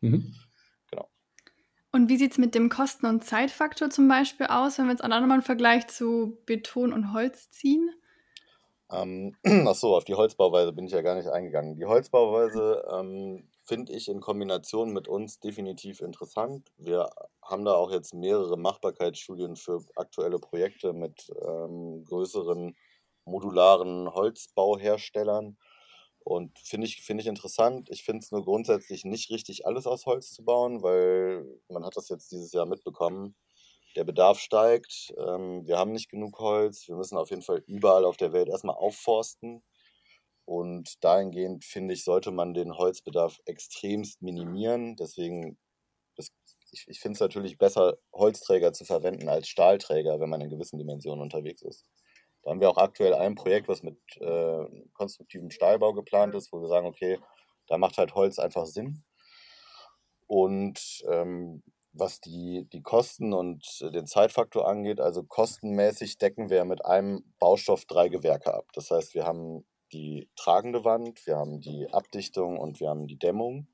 Mhm. 0.00 0.34
Und 1.94 2.08
wie 2.08 2.16
sieht 2.16 2.32
es 2.32 2.38
mit 2.38 2.56
dem 2.56 2.70
Kosten- 2.70 3.06
und 3.06 3.22
Zeitfaktor 3.22 3.88
zum 3.88 4.08
Beispiel 4.08 4.46
aus, 4.46 4.78
wenn 4.78 4.86
wir 4.86 4.90
jetzt 4.90 5.04
auch 5.04 5.08
nochmal 5.08 5.30
einen 5.30 5.42
Vergleich 5.42 5.86
zu 5.86 6.36
Beton 6.44 6.92
und 6.92 7.12
Holz 7.12 7.52
ziehen? 7.52 7.88
Ähm, 8.90 9.36
achso, 9.68 9.96
auf 9.96 10.02
die 10.02 10.16
Holzbauweise 10.16 10.72
bin 10.72 10.86
ich 10.86 10.92
ja 10.92 11.02
gar 11.02 11.14
nicht 11.14 11.28
eingegangen. 11.28 11.76
Die 11.76 11.84
Holzbauweise 11.84 12.84
ähm, 12.92 13.48
finde 13.62 13.92
ich 13.92 14.08
in 14.08 14.20
Kombination 14.20 14.92
mit 14.92 15.06
uns 15.06 15.38
definitiv 15.38 16.00
interessant. 16.00 16.72
Wir 16.78 17.10
haben 17.40 17.64
da 17.64 17.74
auch 17.74 17.92
jetzt 17.92 18.12
mehrere 18.12 18.58
Machbarkeitsstudien 18.58 19.54
für 19.54 19.84
aktuelle 19.94 20.40
Projekte 20.40 20.94
mit 20.94 21.32
ähm, 21.46 22.02
größeren 22.06 22.74
modularen 23.24 24.12
Holzbauherstellern. 24.12 25.58
Und 26.24 26.58
finde 26.58 26.86
ich, 26.86 27.02
find 27.02 27.20
ich 27.20 27.26
interessant. 27.26 27.90
Ich 27.90 28.02
finde 28.04 28.24
es 28.24 28.32
nur 28.32 28.44
grundsätzlich 28.44 29.04
nicht 29.04 29.30
richtig, 29.30 29.66
alles 29.66 29.86
aus 29.86 30.06
Holz 30.06 30.32
zu 30.32 30.44
bauen, 30.44 30.82
weil 30.82 31.44
man 31.68 31.84
hat 31.84 31.96
das 31.96 32.08
jetzt 32.08 32.32
dieses 32.32 32.52
Jahr 32.52 32.66
mitbekommen 32.66 33.36
der 33.96 34.04
Bedarf 34.04 34.38
steigt. 34.38 35.12
Ähm, 35.18 35.66
wir 35.66 35.78
haben 35.78 35.92
nicht 35.92 36.10
genug 36.10 36.38
Holz. 36.38 36.88
Wir 36.88 36.96
müssen 36.96 37.16
auf 37.16 37.30
jeden 37.30 37.42
Fall 37.42 37.62
überall 37.66 38.04
auf 38.04 38.16
der 38.16 38.32
Welt 38.32 38.48
erstmal 38.48 38.76
aufforsten. 38.76 39.62
Und 40.44 41.02
dahingehend 41.02 41.64
finde 41.64 41.94
ich, 41.94 42.04
sollte 42.04 42.30
man 42.30 42.54
den 42.54 42.76
Holzbedarf 42.76 43.40
extremst 43.46 44.20
minimieren. 44.22 44.96
Deswegen, 44.96 45.58
das, 46.16 46.28
ich, 46.70 46.84
ich 46.88 47.00
finde 47.00 47.14
es 47.14 47.20
natürlich 47.20 47.56
besser, 47.58 47.96
Holzträger 48.12 48.72
zu 48.72 48.84
verwenden 48.84 49.28
als 49.28 49.48
Stahlträger, 49.48 50.20
wenn 50.20 50.30
man 50.30 50.40
in 50.40 50.50
gewissen 50.50 50.78
Dimensionen 50.78 51.22
unterwegs 51.22 51.62
ist. 51.62 51.86
Da 52.44 52.50
haben 52.50 52.60
wir 52.60 52.68
auch 52.70 52.76
aktuell 52.76 53.14
ein 53.14 53.34
Projekt, 53.34 53.68
was 53.68 53.82
mit 53.82 53.96
äh, 54.20 54.66
konstruktivem 54.92 55.50
Stahlbau 55.50 55.94
geplant 55.94 56.34
ist, 56.34 56.52
wo 56.52 56.60
wir 56.60 56.68
sagen, 56.68 56.86
okay, 56.86 57.18
da 57.66 57.78
macht 57.78 57.96
halt 57.96 58.14
Holz 58.14 58.38
einfach 58.38 58.66
Sinn. 58.66 59.02
Und 60.26 61.02
ähm, 61.10 61.62
was 61.92 62.20
die, 62.20 62.68
die 62.72 62.82
Kosten 62.82 63.32
und 63.32 63.80
den 63.80 64.06
Zeitfaktor 64.06 64.68
angeht, 64.68 65.00
also 65.00 65.22
kostenmäßig 65.22 66.18
decken 66.18 66.50
wir 66.50 66.64
mit 66.64 66.84
einem 66.84 67.24
Baustoff 67.38 67.86
drei 67.86 68.08
Gewerke 68.08 68.52
ab. 68.52 68.66
Das 68.74 68.90
heißt, 68.90 69.14
wir 69.14 69.24
haben 69.24 69.64
die 69.92 70.28
tragende 70.36 70.84
Wand, 70.84 71.24
wir 71.26 71.36
haben 71.36 71.60
die 71.60 71.88
Abdichtung 71.92 72.58
und 72.58 72.80
wir 72.80 72.90
haben 72.90 73.06
die 73.06 73.18
Dämmung 73.18 73.68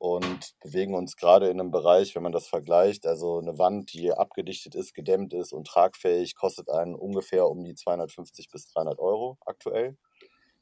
und 0.00 0.54
bewegen 0.62 0.94
uns 0.94 1.14
gerade 1.14 1.50
in 1.50 1.60
einem 1.60 1.70
Bereich, 1.70 2.14
wenn 2.14 2.22
man 2.22 2.32
das 2.32 2.46
vergleicht, 2.46 3.04
also 3.06 3.38
eine 3.38 3.58
Wand, 3.58 3.92
die 3.92 4.10
abgedichtet 4.10 4.74
ist, 4.74 4.94
gedämmt 4.94 5.34
ist 5.34 5.52
und 5.52 5.66
tragfähig, 5.66 6.34
kostet 6.36 6.70
einen 6.70 6.94
ungefähr 6.94 7.46
um 7.46 7.62
die 7.64 7.74
250 7.74 8.48
bis 8.50 8.66
300 8.68 8.98
Euro 8.98 9.36
aktuell. 9.44 9.98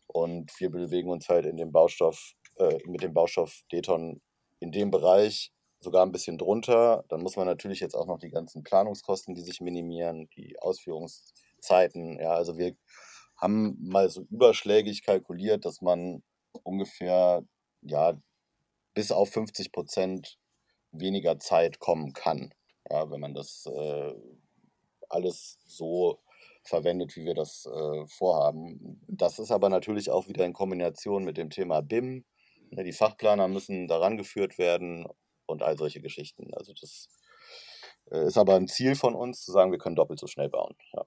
Und 0.09 0.50
wir 0.59 0.71
bewegen 0.71 1.09
uns 1.09 1.28
halt 1.28 1.47
in 1.47 1.57
dem 1.57 1.71
Baustoff, 1.71 2.33
äh, 2.57 2.78
mit 2.87 3.04
dem 3.04 3.14
Baustoff 3.14 3.62
Deton 3.71 4.21
in 4.59 4.73
dem 4.73 4.90
Bereich, 4.90 5.52
sogar 5.78 6.04
ein 6.04 6.11
bisschen 6.11 6.37
drunter. 6.37 7.04
Dann 7.09 7.23
muss 7.23 7.37
man 7.37 7.47
natürlich 7.47 7.78
jetzt 7.78 7.95
auch 7.95 8.07
noch 8.07 8.18
die 8.18 8.30
ganzen 8.30 8.64
Planungskosten, 8.64 9.37
die 9.37 9.42
sich 9.42 9.61
minimieren, 9.61 10.28
die 10.37 10.59
Ausführungszeiten. 10.59 12.18
Ja, 12.18 12.33
also 12.33 12.59
wir 12.59 12.75
haben 13.37 13.76
mal 13.80 14.11
so 14.11 14.23
überschlägig 14.30 15.04
kalkuliert, 15.04 15.64
dass 15.64 15.80
man 15.80 16.25
ungefähr 16.64 17.45
ja 17.83 18.18
bis 18.99 19.12
auf 19.12 19.31
50 19.31 19.71
Prozent 19.71 20.40
weniger 20.90 21.38
Zeit 21.38 21.78
kommen 21.78 22.14
kann, 22.14 22.52
ja, 22.90 23.09
wenn 23.12 23.21
man 23.21 23.33
das 23.33 23.64
äh, 23.67 24.12
alles 25.09 25.61
so 25.67 26.19
verwendet, 26.64 27.14
wie 27.14 27.25
wir 27.25 27.35
das 27.35 27.64
äh, 27.67 28.07
vorhaben. 28.09 29.00
Das 29.07 29.38
ist 29.38 29.52
aber 29.52 29.69
natürlich 29.69 30.11
auch 30.11 30.26
wieder 30.26 30.45
in 30.45 30.52
Kombination 30.52 31.23
mit 31.23 31.37
dem 31.37 31.49
Thema 31.49 31.81
BIM. 31.81 32.25
Ne, 32.71 32.83
die 32.83 32.93
Fachplaner 32.93 33.47
müssen 33.47 33.87
daran 33.87 34.17
geführt 34.17 34.59
werden 34.59 35.07
und 35.47 35.62
all 35.62 35.78
solche 35.78 36.00
Geschichten. 36.00 36.52
Also 36.55 36.73
das 36.73 37.07
äh, 38.11 38.26
ist 38.26 38.37
aber 38.37 38.57
ein 38.57 38.67
Ziel 38.67 38.97
von 38.97 39.14
uns, 39.14 39.45
zu 39.45 39.52
sagen, 39.52 39.71
wir 39.71 39.78
können 39.78 39.95
doppelt 39.95 40.19
so 40.19 40.26
schnell 40.26 40.49
bauen. 40.49 40.75
Ja. 40.93 41.05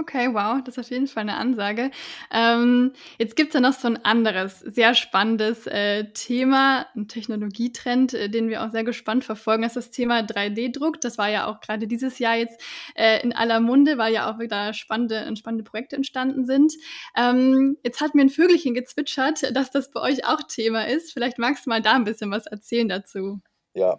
Okay, 0.00 0.32
wow, 0.32 0.62
das 0.62 0.76
ist 0.76 0.84
auf 0.86 0.90
jeden 0.92 1.08
Fall 1.08 1.22
eine 1.22 1.36
Ansage. 1.36 1.90
Ähm, 2.30 2.92
jetzt 3.18 3.34
gibt 3.34 3.48
es 3.48 3.54
ja 3.54 3.60
noch 3.60 3.72
so 3.72 3.88
ein 3.88 4.04
anderes, 4.04 4.60
sehr 4.60 4.94
spannendes 4.94 5.66
äh, 5.66 6.12
Thema, 6.12 6.86
ein 6.94 7.08
Technologietrend, 7.08 8.14
äh, 8.14 8.28
den 8.28 8.48
wir 8.48 8.62
auch 8.62 8.70
sehr 8.70 8.84
gespannt 8.84 9.24
verfolgen. 9.24 9.62
Das 9.62 9.74
ist 9.74 9.88
das 9.88 9.90
Thema 9.90 10.20
3D-Druck. 10.20 11.00
Das 11.00 11.18
war 11.18 11.28
ja 11.28 11.46
auch 11.46 11.60
gerade 11.60 11.88
dieses 11.88 12.20
Jahr 12.20 12.36
jetzt 12.36 12.62
äh, 12.94 13.20
in 13.24 13.32
aller 13.32 13.58
Munde, 13.58 13.98
weil 13.98 14.14
ja 14.14 14.32
auch 14.32 14.38
wieder 14.38 14.72
spannende, 14.72 15.34
spannende 15.36 15.64
Projekte 15.64 15.96
entstanden 15.96 16.46
sind. 16.46 16.74
Ähm, 17.16 17.76
jetzt 17.82 18.00
hat 18.00 18.14
mir 18.14 18.22
ein 18.22 18.30
Vögelchen 18.30 18.74
gezwitschert, 18.74 19.56
dass 19.56 19.72
das 19.72 19.90
bei 19.90 20.00
euch 20.00 20.24
auch 20.24 20.42
Thema 20.46 20.86
ist. 20.86 21.12
Vielleicht 21.12 21.38
magst 21.38 21.66
du 21.66 21.70
mal 21.70 21.82
da 21.82 21.94
ein 21.94 22.04
bisschen 22.04 22.30
was 22.30 22.46
erzählen 22.46 22.88
dazu. 22.88 23.40
Ja, 23.74 23.98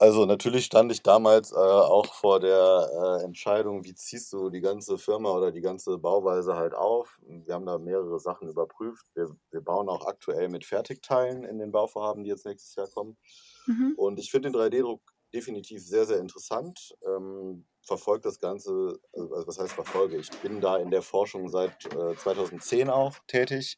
also 0.00 0.24
natürlich 0.24 0.64
stand 0.64 0.90
ich 0.92 1.02
damals 1.02 1.52
äh, 1.52 1.56
auch 1.56 2.14
vor 2.14 2.40
der 2.40 3.20
äh, 3.20 3.24
Entscheidung, 3.24 3.84
wie 3.84 3.92
ziehst 3.92 4.32
du 4.32 4.48
die 4.48 4.62
ganze 4.62 4.96
Firma 4.96 5.30
oder 5.30 5.52
die 5.52 5.60
ganze 5.60 5.98
Bauweise 5.98 6.56
halt 6.56 6.74
auf. 6.74 7.20
Wir 7.20 7.52
haben 7.52 7.66
da 7.66 7.76
mehrere 7.76 8.18
Sachen 8.18 8.48
überprüft. 8.48 9.04
Wir, 9.14 9.28
wir 9.50 9.60
bauen 9.60 9.90
auch 9.90 10.06
aktuell 10.06 10.48
mit 10.48 10.64
Fertigteilen 10.64 11.44
in 11.44 11.58
den 11.58 11.70
Bauvorhaben, 11.70 12.24
die 12.24 12.30
jetzt 12.30 12.46
nächstes 12.46 12.74
Jahr 12.76 12.88
kommen. 12.88 13.18
Mhm. 13.66 13.92
Und 13.98 14.18
ich 14.18 14.30
finde 14.30 14.50
den 14.50 14.58
3D-Druck 14.58 15.02
definitiv 15.34 15.84
sehr, 15.84 16.06
sehr 16.06 16.18
interessant. 16.18 16.96
Ähm, 17.06 17.66
verfolge 17.82 18.22
das 18.22 18.40
Ganze, 18.40 18.98
also 19.12 19.46
was 19.46 19.58
heißt 19.58 19.74
verfolge? 19.74 20.16
Ich 20.16 20.30
bin 20.40 20.62
da 20.62 20.78
in 20.78 20.90
der 20.90 21.02
Forschung 21.02 21.50
seit 21.50 21.84
äh, 21.94 22.16
2010 22.16 22.88
auch 22.88 23.18
tätig, 23.26 23.76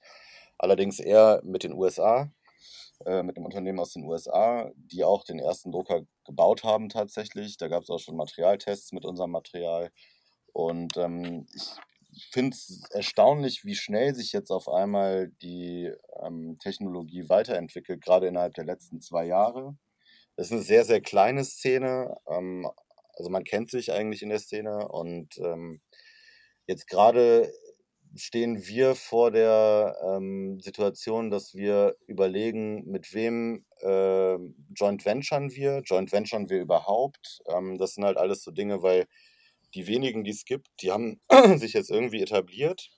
allerdings 0.57 1.01
eher 1.01 1.41
mit 1.43 1.65
den 1.65 1.73
USA 1.73 2.31
äh, 3.07 3.23
mit 3.23 3.37
einem 3.37 3.47
Unternehmen 3.47 3.81
aus 3.81 3.93
den 3.93 4.05
USA, 4.05 4.71
die 4.77 5.05
auch 5.05 5.25
den 5.25 5.39
ersten 5.39 5.73
Drucker 5.73 6.03
gebaut 6.25 6.65
haben 6.65 6.89
tatsächlich. 6.89 7.57
Da 7.57 7.69
gab 7.69 7.83
es 7.83 7.91
auch 7.91 7.99
schon 7.99 8.17
Materialtests 8.17 8.93
mit 8.93 9.05
unserem 9.05 9.31
Material. 9.31 9.91
Und 10.53 10.97
ähm, 10.97 11.47
ich 12.15 12.27
finde 12.31 12.55
es 12.55 12.85
erstaunlich, 12.91 13.65
wie 13.65 13.75
schnell 13.75 14.15
sich 14.15 14.33
jetzt 14.33 14.51
auf 14.51 14.69
einmal 14.69 15.31
die 15.43 15.91
ähm, 16.23 16.59
Technologie 16.61 17.29
weiterentwickelt, 17.29 18.03
gerade 18.03 18.27
innerhalb 18.27 18.55
der 18.55 18.65
letzten 18.65 19.01
zwei 19.01 19.25
Jahre. 19.25 19.77
Das 20.37 20.47
ist 20.47 20.53
eine 20.53 20.63
sehr, 20.63 20.85
sehr 20.85 21.01
kleine 21.01 21.45
Szene. 21.45 22.15
Ähm, 22.29 22.69
also 23.15 23.31
man 23.31 23.45
kennt 23.45 23.71
sich 23.71 23.93
eigentlich 23.93 24.23
in 24.23 24.31
der 24.31 24.39
Szene 24.39 24.89
und 24.89 25.37
ähm, 25.39 25.81
jetzt 26.67 26.87
gerade 26.87 27.53
stehen 28.17 28.67
wir 28.67 28.95
vor 28.95 29.31
der 29.31 29.97
ähm, 30.07 30.61
Situation, 30.61 31.31
dass 31.31 31.55
wir 31.55 31.97
überlegen, 32.07 32.85
mit 32.87 33.13
wem 33.15 33.65
äh, 33.81 34.37
Joint 34.75 35.05
Venturen 35.05 35.51
wir, 35.53 35.81
Joint 35.85 36.13
Venturen 36.13 36.49
wir 36.49 36.61
überhaupt. 36.61 37.43
Ähm, 37.47 37.79
das 37.79 37.95
sind 37.95 38.05
halt 38.05 38.17
alles 38.17 38.43
so 38.43 38.51
Dinge, 38.51 38.83
weil 38.83 39.07
die 39.75 39.87
wenigen, 39.87 40.25
die 40.25 40.31
es 40.31 40.45
gibt, 40.45 40.69
die 40.81 40.93
haben 40.93 41.21
sich 41.57 41.73
jetzt 41.73 41.91
irgendwie 41.91 42.23
etabliert. 42.23 42.91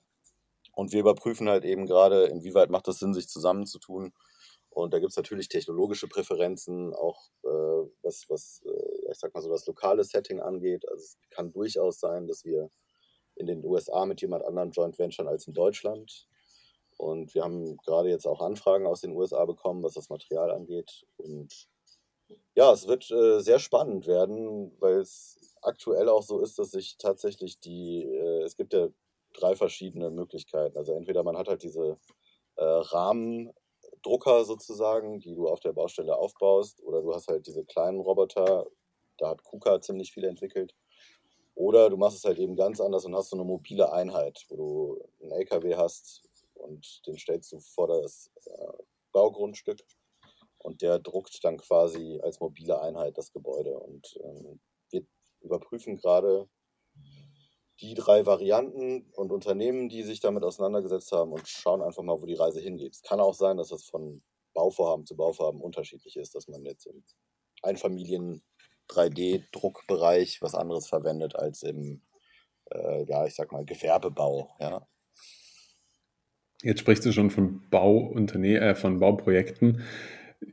Und 0.73 0.93
wir 0.93 1.01
überprüfen 1.01 1.49
halt 1.49 1.65
eben 1.65 1.87
gerade, 1.87 2.25
inwieweit 2.27 2.71
macht 2.71 2.89
es 2.89 2.99
Sinn, 2.99 3.15
sich 3.15 3.29
zusammenzutun. 3.29 4.13
Und 4.71 4.93
da 4.93 4.99
gibt 4.99 5.13
es 5.13 5.17
natürlich 5.17 5.49
technologische 5.49 6.09
Präferenzen, 6.09 6.93
auch 6.95 7.29
äh, 7.45 7.89
was, 8.03 8.25
was 8.29 8.63
äh, 8.67 9.13
ich 9.13 9.19
sag 9.19 9.33
mal 9.33 9.41
so 9.41 9.51
das 9.51 9.67
lokale 9.67 10.03
Setting 10.03 10.41
angeht. 10.41 10.85
Also 10.91 11.03
es 11.05 11.17
kann 11.31 11.53
durchaus 11.53 12.01
sein, 12.01 12.27
dass 12.27 12.45
wir 12.45 12.71
in 13.37 13.47
den 13.47 13.65
USA 13.65 14.07
mit 14.07 14.21
jemand 14.21 14.45
anderem 14.45 14.71
Joint 14.71 14.99
Venture 14.99 15.29
als 15.29 15.47
in 15.47 15.55
Deutschland. 15.55 16.29
Und 16.97 17.35
wir 17.35 17.43
haben 17.43 17.77
gerade 17.79 18.09
jetzt 18.09 18.27
auch 18.27 18.41
Anfragen 18.41 18.87
aus 18.87 19.01
den 19.01 19.13
USA 19.13 19.45
bekommen, 19.45 19.83
was 19.83 19.95
das 19.95 20.09
Material 20.09 20.51
angeht. 20.51 21.05
Und 21.17 21.69
ja, 22.55 22.73
es 22.73 22.87
wird 22.87 23.11
äh, 23.11 23.41
sehr 23.41 23.59
spannend 23.59 24.07
werden, 24.07 24.73
weil 24.81 24.99
es 24.99 25.39
aktuell 25.63 26.09
auch 26.09 26.23
so 26.23 26.41
ist, 26.41 26.59
dass 26.59 26.71
sich 26.71 26.97
tatsächlich 26.99 27.59
die, 27.61 28.05
äh, 28.05 28.43
es 28.43 28.57
gibt 28.57 28.73
ja 28.73 28.89
drei 29.33 29.57
verschiedene 29.57 30.11
Möglichkeiten. 30.11 30.77
Also 30.79 30.95
entweder 30.95 31.23
man 31.25 31.37
hat 31.37 31.49
halt 31.49 31.63
diese 31.63 31.99
äh, 32.57 32.65
Rahmendrucker 32.65 34.45
sozusagen, 34.45 35.19
die 35.19 35.35
du 35.35 35.49
auf 35.49 35.61
der 35.61 35.73
Baustelle 35.73 36.17
aufbaust, 36.17 36.83
oder 36.83 37.03
du 37.03 37.13
hast 37.13 37.29
halt 37.29 37.47
diese 37.47 37.65
kleinen 37.65 38.01
Roboter, 38.01 38.67
da 39.19 39.31
hat 39.31 39.43
KUKA 39.43 39.81
ziemlich 39.81 40.13
viel 40.13 40.25
entwickelt. 40.25 40.75
Oder 41.55 41.89
du 41.89 41.97
machst 41.97 42.19
es 42.19 42.25
halt 42.25 42.39
eben 42.39 42.57
ganz 42.57 42.81
anders 42.81 43.05
und 43.05 43.15
hast 43.15 43.31
so 43.31 43.37
eine 43.37 43.45
mobile 43.45 43.93
Einheit, 43.93 44.45
wo 44.49 44.57
du 44.57 45.09
einen 45.23 45.33
LKW 45.33 45.77
hast 45.77 46.23
und 46.55 47.07
den 47.07 47.17
stellst 47.17 47.53
du 47.53 47.61
vor 47.61 47.89
das, 47.89 48.31
äh, 48.47 48.83
Baugrundstück 49.13 49.83
und 50.59 50.83
der 50.83 50.99
druckt 50.99 51.43
dann 51.45 51.57
quasi 51.57 52.21
als 52.23 52.41
mobile 52.41 52.81
Einheit 52.81 53.17
das 53.17 53.31
Gebäude. 53.31 53.79
Und 53.79 54.19
ähm, 54.23 54.61
wir 54.91 55.07
überprüfen 55.41 55.97
gerade 55.97 56.49
die 57.81 57.95
drei 57.95 58.27
Varianten 58.27 59.11
und 59.13 59.33
Unternehmen, 59.33 59.89
die 59.89 60.03
sich 60.03 60.21
damit 60.21 60.45
auseinandergesetzt 60.45 61.13
haben 61.13 61.33
und 61.33 61.47
schauen 61.49 61.83
einfach 61.83 62.03
mal, 62.03 62.21
wo 62.21 62.27
die 62.27 62.35
Reise 62.35 62.61
hingeht. 62.61 62.95
Es 62.95 63.03
kann 63.03 63.21
auch 63.21 63.35
sein, 63.35 63.57
dass 63.57 63.69
das 63.69 63.85
von 63.85 64.23
Bauvorhaben 64.53 65.07
zu 65.07 65.17
Bauvorhaben 65.17 65.61
unterschiedlich 65.61 66.17
ist, 66.17 66.35
dass 66.35 66.49
man 66.49 66.65
jetzt 66.65 66.87
im 66.87 67.05
Einfamilien 67.63 68.43
3D-Druckbereich 68.91 70.43
was 70.43 70.55
anderes 70.55 70.89
verwendet 70.89 71.37
als 71.37 71.63
im, 71.63 72.03
äh, 72.71 73.05
ja, 73.05 73.27
ich 73.27 73.35
sag 73.35 73.53
mal, 73.53 73.65
Gewerbebau. 73.65 74.51
Ja. 74.61 74.87
Jetzt 76.63 76.81
sprichst 76.81 77.05
du 77.05 77.13
schon 77.13 77.31
von 77.31 77.69
Bauunternehmen, 77.71 78.63
äh, 78.63 78.75
von 78.75 78.99
Bauprojekten. 78.99 79.83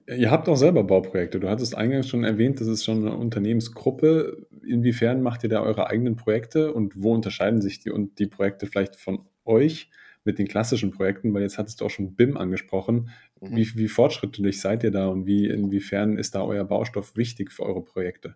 Ihr 0.07 0.31
habt 0.31 0.47
auch 0.47 0.55
selber 0.55 0.83
Bauprojekte. 0.83 1.39
Du 1.39 1.50
hattest 1.50 1.75
eingangs 1.75 2.07
schon 2.07 2.23
erwähnt, 2.23 2.59
das 2.61 2.67
ist 2.67 2.83
schon 2.83 3.05
eine 3.05 3.15
Unternehmensgruppe. 3.15 4.45
Inwiefern 4.65 5.21
macht 5.21 5.43
ihr 5.43 5.50
da 5.50 5.61
eure 5.61 5.88
eigenen 5.88 6.15
Projekte 6.15 6.73
und 6.73 7.01
wo 7.01 7.13
unterscheiden 7.13 7.61
sich 7.61 7.79
die, 7.79 7.91
die 8.17 8.27
Projekte 8.27 8.67
vielleicht 8.67 8.95
von 8.95 9.25
euch 9.45 9.89
mit 10.24 10.40
den 10.40 10.48
klassischen 10.48 10.92
Projekten? 10.92 11.34
Weil 11.34 11.42
jetzt 11.44 11.58
hattest 11.58 11.82
du 11.82 11.86
auch 11.86 11.90
schon 11.90 12.16
BIM 12.16 12.38
angesprochen. 12.38 13.10
Mhm. 13.40 13.56
Wie, 13.56 13.75
wie 13.75 13.88
fortschrittlich 13.88 14.62
seid 14.62 14.84
ihr 14.84 14.92
da 14.92 15.08
und 15.08 15.25
wie, 15.25 15.48
inwiefern 15.48 16.18
ist 16.18 16.36
da 16.36 16.44
euer 16.44 16.66
Baustoff 16.66 17.16
wichtig 17.16 17.51
für 17.51 17.63
eure 17.63 17.84
Projekte? 17.84 18.36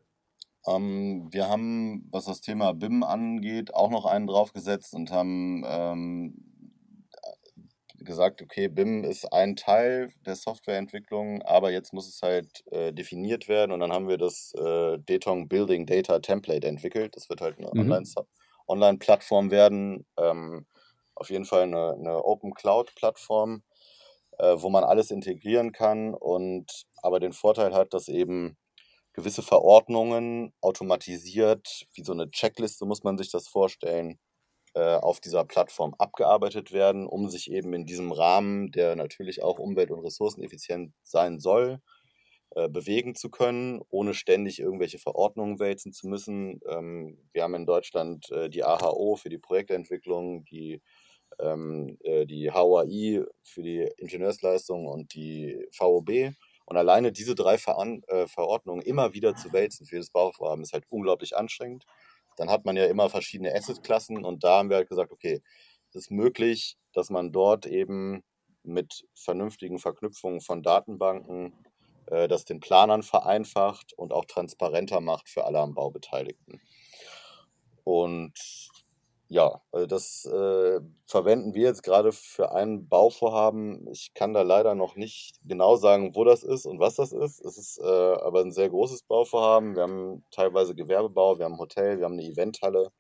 Ähm, 0.68 1.28
wir 1.32 1.48
haben, 1.48 2.08
was 2.12 2.26
das 2.26 2.42
Thema 2.42 2.74
BIM 2.74 3.04
angeht, 3.04 3.74
auch 3.74 3.90
noch 3.90 4.06
einen 4.06 4.28
draufgesetzt 4.28 4.94
und 4.94 5.12
haben 5.12 5.64
ähm, 5.68 6.34
gesagt, 8.06 8.42
okay, 8.42 8.68
BIM 8.68 9.04
ist 9.04 9.26
ein 9.34 9.56
Teil 9.56 10.14
der 10.26 10.36
Softwareentwicklung, 10.36 11.42
aber 11.42 11.72
jetzt 11.72 11.94
muss 11.94 12.08
es 12.08 12.22
halt 12.22 12.64
äh, 12.72 12.94
definiert 12.94 13.48
werden 13.48 13.72
und 13.72 13.80
dann 13.80 13.92
haben 13.92 14.08
wir 14.08 14.18
das 14.18 14.54
äh, 14.58 14.98
Detong 15.00 15.48
Building 15.50 15.86
Data 15.86 16.20
Template 16.20 16.68
entwickelt. 16.68 17.16
Das 17.16 17.30
wird 17.30 17.42
halt 17.42 17.58
eine 17.58 17.70
mhm. 17.74 18.06
Online-Plattform 18.68 19.52
werden, 19.52 20.06
ähm, 20.18 20.66
auf 21.16 21.30
jeden 21.30 21.46
Fall 21.46 21.64
eine, 21.64 21.94
eine 21.94 22.24
Open 22.24 22.54
Cloud-Plattform, 22.54 23.64
äh, 24.38 24.56
wo 24.58 24.70
man 24.70 24.84
alles 24.84 25.12
integrieren 25.12 25.72
kann 25.72 26.14
und 26.14 26.86
aber 27.02 27.20
den 27.20 27.34
Vorteil 27.34 27.74
hat, 27.74 27.94
dass 27.94 28.08
eben 28.08 28.58
gewisse 29.14 29.42
Verordnungen 29.42 30.54
automatisiert, 30.62 31.88
wie 31.94 32.04
so 32.04 32.12
eine 32.12 32.30
Checkliste 32.32 32.86
muss 32.86 33.04
man 33.04 33.18
sich 33.18 33.32
das 33.32 33.48
vorstellen, 33.48 34.20
äh, 34.76 34.96
auf 34.96 35.22
dieser 35.22 35.46
Plattform 35.46 35.96
abgearbeitet 35.98 36.74
werden, 36.74 37.08
um 37.08 37.30
sich 37.30 37.50
eben 37.50 37.74
in 37.74 37.86
diesem 37.86 38.12
Rahmen, 38.12 38.72
der 38.72 38.98
natürlich 38.98 39.42
auch 39.42 39.58
umwelt- 39.58 39.92
und 39.92 40.04
ressourceneffizient 40.04 40.94
sein 41.02 41.40
soll, 41.40 41.80
äh, 42.56 42.68
bewegen 42.68 43.16
zu 43.16 43.30
können, 43.30 43.82
ohne 43.90 44.14
ständig 44.14 44.60
irgendwelche 44.60 45.00
Verordnungen 45.00 45.60
wälzen 45.60 45.94
zu 45.94 46.08
müssen. 46.08 46.60
Ähm, 46.70 47.18
wir 47.32 47.44
haben 47.44 47.56
in 47.56 47.66
Deutschland 47.66 48.30
äh, 48.32 48.50
die 48.50 48.66
AHO 48.66 49.16
für 49.16 49.30
die 49.30 49.38
Projektentwicklung, 49.38 50.44
die, 50.46 50.82
ähm, 51.40 51.98
die 52.04 52.52
HOAI 52.52 53.26
für 53.44 53.64
die 53.64 53.90
Ingenieursleistung 53.98 54.88
und 54.88 55.14
die 55.14 55.68
VOB. 55.72 56.34
Und 56.66 56.78
alleine 56.78 57.12
diese 57.12 57.36
drei 57.36 57.58
Verordnungen 57.58 58.82
immer 58.82 59.14
wieder 59.14 59.36
zu 59.36 59.54
wälzen 59.54 59.86
für 59.86 59.98
das 59.98 60.10
Bauvorhaben 60.10 60.64
ist 60.64 60.74
halt 60.74 60.86
unglaublich 60.90 61.38
anstrengend 61.38 61.86
dann 62.36 62.50
hat 62.50 62.66
man 62.66 62.76
ja 62.76 62.86
immer 62.86 63.10
verschiedene 63.10 63.54
Assetklassen 63.54 64.24
und 64.24 64.44
da 64.44 64.60
haben 64.60 64.70
wir 64.70 64.78
halt 64.78 64.90
gesagt, 64.90 65.12
okay, 65.12 65.42
es 65.90 65.96
ist 65.96 66.12
möglich, 66.12 66.78
dass 66.94 67.10
man 67.10 67.32
dort 67.32 67.66
eben 67.66 68.24
mit 68.64 69.06
vernünftigen 69.14 69.80
Verknüpfungen 69.80 70.42
von 70.42 70.64
Datenbanken 70.64 71.54
äh, 72.08 72.28
das 72.28 72.46
den 72.46 72.60
Planern 72.60 73.04
vereinfacht 73.04 73.94
und 73.94 74.12
auch 74.12 74.26
transparenter 74.26 75.02
macht 75.02 75.30
für 75.30 75.46
alle 75.46 75.60
am 75.60 75.74
Bau 75.74 75.92
Beteiligten. 75.92 76.62
Und 77.84 78.34
ja, 79.28 79.60
also 79.72 79.88
das 79.88 80.26
äh, 80.26 80.80
verwenden 81.08 81.56
wir 81.56 81.64
jetzt 81.64 81.82
gerade 81.82 82.12
für 82.12 82.52
ein 82.52 82.88
Bauvorhaben. 82.88 83.88
Ich 83.92 84.14
kann 84.14 84.34
da 84.34 84.44
leider 84.44 84.76
noch 84.76 84.96
nicht 84.96 85.40
genau 85.44 85.78
sagen, 85.78 86.16
wo 86.16 86.24
das 86.24 86.44
ist 86.44 86.66
und 86.66 86.80
was 86.80 86.96
das 86.96 87.12
ist. 87.12 87.44
Es 87.44 87.58
ist 87.58 87.80
äh, 87.80 87.84
aber 87.84 88.42
ein 88.42 88.52
sehr 88.52 88.70
großes 88.70 89.04
Bauvorhaben. 89.04 89.76
Wir 89.76 89.84
haben 89.84 90.24
teilweise 90.32 90.76
Gewerbebau, 90.76 91.40
wir 91.40 91.46
haben 91.46 91.54
ein 91.54 91.60
Hotel, 91.60 91.98
wir 91.98 92.06
haben 92.06 92.14
eine 92.14 92.24
Eventhalle. 92.24 92.92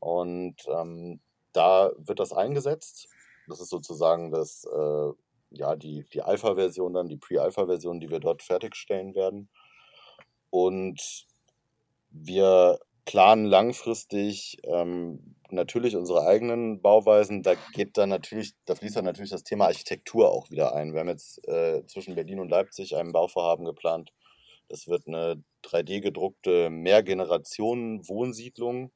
Und 0.00 0.56
ähm, 0.68 1.20
da 1.52 1.92
wird 1.98 2.20
das 2.20 2.32
eingesetzt. 2.32 3.08
Das 3.48 3.60
ist 3.60 3.68
sozusagen 3.70 4.30
das, 4.30 4.64
äh, 4.64 5.12
ja, 5.50 5.76
die, 5.76 6.06
die 6.12 6.22
Alpha-Version, 6.22 6.94
dann 6.94 7.08
die 7.08 7.18
Pre-Alpha-Version, 7.18 8.00
die 8.00 8.10
wir 8.10 8.20
dort 8.20 8.42
fertigstellen 8.42 9.14
werden. 9.14 9.50
Und 10.50 11.26
wir 12.10 12.78
planen 13.04 13.44
langfristig 13.44 14.58
ähm, 14.64 15.36
natürlich 15.50 15.96
unsere 15.96 16.26
eigenen 16.26 16.80
Bauweisen. 16.80 17.42
Da 17.42 17.54
geht 17.72 17.98
dann 17.98 18.08
natürlich, 18.08 18.54
da 18.64 18.74
fließt 18.74 18.96
dann 18.96 19.04
natürlich 19.04 19.30
das 19.30 19.44
Thema 19.44 19.66
Architektur 19.66 20.32
auch 20.32 20.50
wieder 20.50 20.74
ein. 20.74 20.92
Wir 20.92 21.00
haben 21.00 21.08
jetzt 21.08 21.46
äh, 21.46 21.84
zwischen 21.86 22.14
Berlin 22.14 22.40
und 22.40 22.50
Leipzig 22.50 22.96
ein 22.96 23.12
Bauvorhaben 23.12 23.64
geplant. 23.64 24.12
Das 24.68 24.88
wird 24.88 25.06
eine 25.06 25.42
3D 25.62 26.00
gedruckte 26.00 26.70
Mehrgenerationen-Wohnsiedlung. 26.70 28.90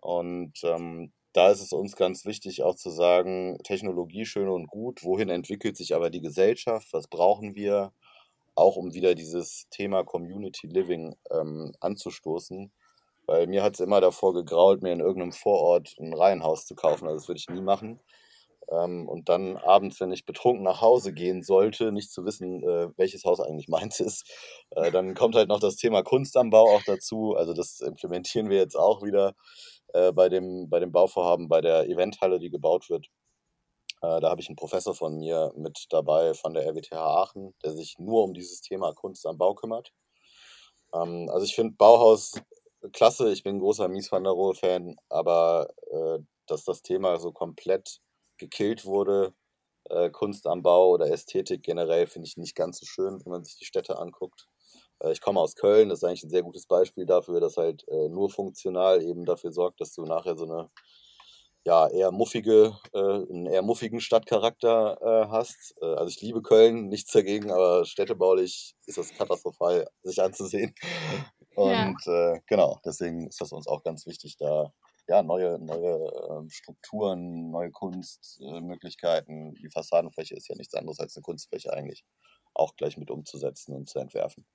Und 0.00 0.52
ähm, 0.64 1.12
da 1.32 1.50
ist 1.50 1.60
es 1.60 1.72
uns 1.72 1.96
ganz 1.96 2.26
wichtig 2.26 2.62
auch 2.62 2.74
zu 2.74 2.90
sagen, 2.90 3.58
Technologie 3.64 4.26
schön 4.26 4.48
und 4.48 4.66
gut, 4.66 5.02
wohin 5.02 5.30
entwickelt 5.30 5.76
sich 5.76 5.94
aber 5.94 6.10
die 6.10 6.20
Gesellschaft, 6.20 6.92
was 6.92 7.08
brauchen 7.08 7.54
wir, 7.54 7.92
auch 8.56 8.76
um 8.76 8.94
wieder 8.94 9.14
dieses 9.14 9.66
Thema 9.70 10.04
Community 10.04 10.68
Living 10.68 11.16
ähm, 11.30 11.72
anzustoßen 11.80 12.72
weil 13.26 13.46
mir 13.46 13.62
hat 13.62 13.74
es 13.74 13.80
immer 13.80 14.00
davor 14.00 14.34
gegrault, 14.34 14.82
mir 14.82 14.92
in 14.92 15.00
irgendeinem 15.00 15.32
Vorort 15.32 15.94
ein 15.98 16.12
Reihenhaus 16.14 16.66
zu 16.66 16.74
kaufen. 16.74 17.06
Also 17.06 17.18
das 17.18 17.28
würde 17.28 17.38
ich 17.38 17.48
nie 17.48 17.62
machen. 17.62 18.00
Ähm, 18.70 19.08
und 19.08 19.28
dann 19.28 19.56
abends, 19.58 20.00
wenn 20.00 20.12
ich 20.12 20.24
betrunken 20.24 20.64
nach 20.64 20.80
Hause 20.80 21.12
gehen 21.12 21.42
sollte, 21.42 21.92
nicht 21.92 22.10
zu 22.10 22.24
wissen, 22.24 22.62
äh, 22.62 22.88
welches 22.96 23.24
Haus 23.24 23.40
eigentlich 23.40 23.68
meins 23.68 24.00
ist, 24.00 24.30
äh, 24.70 24.90
dann 24.90 25.14
kommt 25.14 25.34
halt 25.36 25.48
noch 25.48 25.60
das 25.60 25.76
Thema 25.76 26.02
Kunst 26.02 26.36
am 26.36 26.50
Bau 26.50 26.74
auch 26.74 26.82
dazu. 26.84 27.34
Also 27.36 27.52
das 27.52 27.80
implementieren 27.80 28.50
wir 28.50 28.58
jetzt 28.58 28.76
auch 28.76 29.02
wieder 29.02 29.34
äh, 29.92 30.12
bei, 30.12 30.28
dem, 30.28 30.68
bei 30.70 30.80
dem 30.80 30.92
Bauvorhaben, 30.92 31.48
bei 31.48 31.60
der 31.60 31.88
Eventhalle, 31.88 32.38
die 32.38 32.50
gebaut 32.50 32.88
wird. 32.90 33.06
Äh, 34.02 34.20
da 34.20 34.30
habe 34.30 34.40
ich 34.40 34.48
einen 34.48 34.56
Professor 34.56 34.94
von 34.94 35.16
mir 35.18 35.52
mit 35.56 35.86
dabei 35.90 36.34
von 36.34 36.54
der 36.54 36.66
RWTH 36.66 36.92
Aachen, 36.94 37.54
der 37.64 37.72
sich 37.72 37.98
nur 37.98 38.24
um 38.24 38.34
dieses 38.34 38.60
Thema 38.60 38.92
Kunst 38.94 39.26
am 39.26 39.38
Bau 39.38 39.54
kümmert. 39.54 39.92
Ähm, 40.94 41.28
also 41.30 41.44
ich 41.44 41.54
finde 41.54 41.74
Bauhaus 41.76 42.34
klasse, 42.92 43.32
ich 43.32 43.42
bin 43.42 43.58
großer 43.60 43.88
Mies 43.88 44.10
van 44.12 44.24
der 44.24 44.32
Rohe-Fan, 44.32 44.96
aber 45.08 45.68
äh, 45.90 46.18
dass 46.46 46.64
das 46.64 46.82
Thema 46.82 47.18
so 47.18 47.32
komplett 47.32 48.00
gekillt 48.38 48.84
wurde, 48.84 49.34
äh, 49.90 50.10
Kunst 50.10 50.46
am 50.46 50.62
Bau 50.62 50.90
oder 50.90 51.10
Ästhetik 51.10 51.62
generell, 51.62 52.06
finde 52.06 52.28
ich 52.28 52.36
nicht 52.36 52.54
ganz 52.56 52.78
so 52.80 52.86
schön, 52.86 53.20
wenn 53.24 53.32
man 53.32 53.44
sich 53.44 53.56
die 53.58 53.64
Städte 53.66 53.98
anguckt. 53.98 54.48
Äh, 55.00 55.12
ich 55.12 55.20
komme 55.20 55.40
aus 55.40 55.54
Köln, 55.56 55.88
das 55.88 56.00
ist 56.00 56.04
eigentlich 56.04 56.24
ein 56.24 56.30
sehr 56.30 56.42
gutes 56.42 56.66
Beispiel 56.66 57.06
dafür, 57.06 57.40
dass 57.40 57.56
halt 57.56 57.86
äh, 57.88 58.08
nur 58.08 58.30
funktional 58.30 59.02
eben 59.02 59.24
dafür 59.24 59.52
sorgt, 59.52 59.80
dass 59.80 59.94
du 59.94 60.04
nachher 60.04 60.36
so 60.36 60.44
eine 60.44 60.70
ja, 61.66 61.88
eher 61.88 62.10
muffige, 62.12 62.78
äh, 62.92 62.98
einen 62.98 63.46
eher 63.46 63.62
muffigen 63.62 64.00
Stadtcharakter 64.00 64.98
äh, 65.00 65.28
hast. 65.30 65.74
Äh, 65.80 65.86
also 65.86 66.08
ich 66.08 66.20
liebe 66.20 66.42
Köln, 66.42 66.88
nichts 66.88 67.12
dagegen, 67.12 67.50
aber 67.50 67.86
städtebaulich 67.86 68.74
ist 68.86 68.98
das 68.98 69.14
katastrophal, 69.14 69.86
sich 70.02 70.20
anzusehen. 70.22 70.74
Und 71.54 71.96
ja. 72.06 72.34
äh, 72.34 72.40
genau, 72.46 72.80
deswegen 72.84 73.26
ist 73.28 73.40
das 73.40 73.52
uns 73.52 73.66
auch 73.66 73.82
ganz 73.82 74.06
wichtig, 74.06 74.36
da 74.36 74.72
ja, 75.06 75.22
neue, 75.22 75.58
neue 75.58 75.96
äh, 75.96 76.50
Strukturen, 76.50 77.50
neue 77.50 77.70
Kunstmöglichkeiten. 77.70 79.54
die 79.54 79.70
Fassadenfläche 79.70 80.34
ist 80.34 80.48
ja 80.48 80.56
nichts 80.56 80.74
anderes 80.74 80.98
als 80.98 81.16
eine 81.16 81.22
Kunstfläche 81.22 81.72
eigentlich, 81.72 82.04
auch 82.54 82.74
gleich 82.76 82.96
mit 82.96 83.10
umzusetzen 83.10 83.74
und 83.74 83.88
zu 83.88 83.98
entwerfen. 83.98 84.46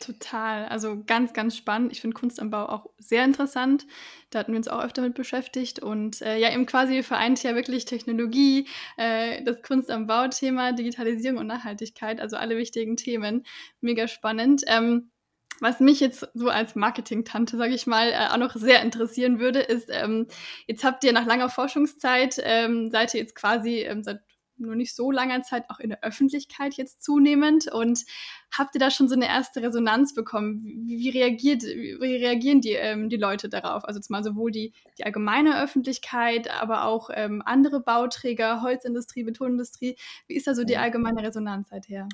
Total. 0.00 0.66
Also 0.66 1.02
ganz, 1.06 1.32
ganz 1.32 1.56
spannend. 1.56 1.90
Ich 1.90 2.00
finde 2.00 2.14
Kunst 2.14 2.38
am 2.40 2.50
Bau 2.50 2.66
auch 2.66 2.86
sehr 2.98 3.24
interessant. 3.24 3.84
Da 4.30 4.38
hatten 4.38 4.52
wir 4.52 4.58
uns 4.58 4.68
auch 4.68 4.82
öfter 4.82 5.02
mit 5.02 5.14
beschäftigt. 5.14 5.80
Und 5.80 6.22
äh, 6.22 6.38
ja, 6.38 6.52
eben 6.52 6.66
quasi 6.66 7.02
vereint 7.02 7.42
ja 7.42 7.56
wirklich 7.56 7.84
Technologie, 7.84 8.68
äh, 8.96 9.42
das 9.42 9.60
Kunst 9.62 9.90
am 9.90 10.06
Bau-Thema, 10.06 10.72
Digitalisierung 10.72 11.40
und 11.40 11.48
Nachhaltigkeit, 11.48 12.20
also 12.20 12.36
alle 12.36 12.56
wichtigen 12.56 12.96
Themen. 12.96 13.44
Mega 13.80 14.06
spannend. 14.06 14.62
Ähm, 14.68 15.10
was 15.60 15.80
mich 15.80 16.00
jetzt 16.00 16.28
so 16.34 16.48
als 16.48 16.74
Marketing-Tante, 16.74 17.56
sage 17.56 17.74
ich 17.74 17.86
mal, 17.86 18.10
äh, 18.10 18.28
auch 18.30 18.36
noch 18.36 18.54
sehr 18.54 18.82
interessieren 18.82 19.40
würde, 19.40 19.60
ist, 19.60 19.88
ähm, 19.90 20.26
jetzt 20.66 20.84
habt 20.84 21.04
ihr 21.04 21.12
nach 21.12 21.26
langer 21.26 21.48
Forschungszeit, 21.48 22.40
ähm, 22.42 22.90
seid 22.90 23.14
ihr 23.14 23.20
jetzt 23.20 23.34
quasi 23.34 23.80
ähm, 23.80 24.02
seit 24.02 24.20
nur 24.60 24.74
nicht 24.74 24.94
so 24.94 25.10
langer 25.10 25.42
Zeit 25.42 25.64
auch 25.68 25.78
in 25.78 25.90
der 25.90 26.02
Öffentlichkeit 26.02 26.74
jetzt 26.74 27.02
zunehmend. 27.02 27.70
Und 27.72 28.04
habt 28.56 28.74
ihr 28.74 28.80
da 28.80 28.90
schon 28.90 29.08
so 29.08 29.14
eine 29.14 29.28
erste 29.28 29.62
Resonanz 29.62 30.14
bekommen? 30.14 30.62
Wie, 30.62 30.98
wie 30.98 31.10
reagiert, 31.10 31.62
wie 31.62 32.16
reagieren 32.16 32.60
die, 32.60 32.72
ähm, 32.72 33.08
die 33.08 33.16
Leute 33.16 33.48
darauf? 33.48 33.84
Also 33.84 34.00
zumal 34.00 34.24
sowohl 34.24 34.50
die, 34.50 34.72
die 34.98 35.04
allgemeine 35.04 35.62
Öffentlichkeit, 35.62 36.50
aber 36.50 36.84
auch 36.84 37.10
ähm, 37.12 37.42
andere 37.44 37.80
Bauträger, 37.80 38.62
Holzindustrie, 38.62 39.24
Betonindustrie. 39.24 39.96
Wie 40.26 40.34
ist 40.34 40.46
da 40.46 40.54
so 40.54 40.64
die 40.64 40.76
allgemeine 40.76 41.22
Resonanz 41.22 41.68
seither? 41.68 42.08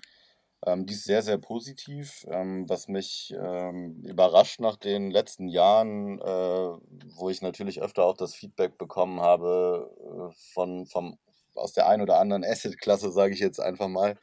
Ähm, 0.66 0.86
die 0.86 0.94
ist 0.94 1.04
sehr, 1.04 1.22
sehr 1.22 1.38
positiv, 1.38 2.24
ähm, 2.30 2.68
was 2.68 2.88
mich 2.88 3.34
ähm, 3.38 4.02
überrascht 4.02 4.60
nach 4.60 4.76
den 4.76 5.10
letzten 5.10 5.48
Jahren, 5.48 6.18
äh, 6.20 6.78
wo 7.16 7.28
ich 7.28 7.42
natürlich 7.42 7.82
öfter 7.82 8.04
auch 8.04 8.16
das 8.16 8.34
Feedback 8.34 8.78
bekommen 8.78 9.20
habe 9.20 9.90
äh, 10.30 10.34
von, 10.54 10.86
vom, 10.86 11.18
aus 11.54 11.74
der 11.74 11.88
einen 11.88 12.02
oder 12.02 12.18
anderen 12.18 12.44
Asset-Klasse, 12.44 13.12
sage 13.12 13.34
ich 13.34 13.40
jetzt 13.40 13.60
einfach 13.60 13.88
mal. 13.88 14.16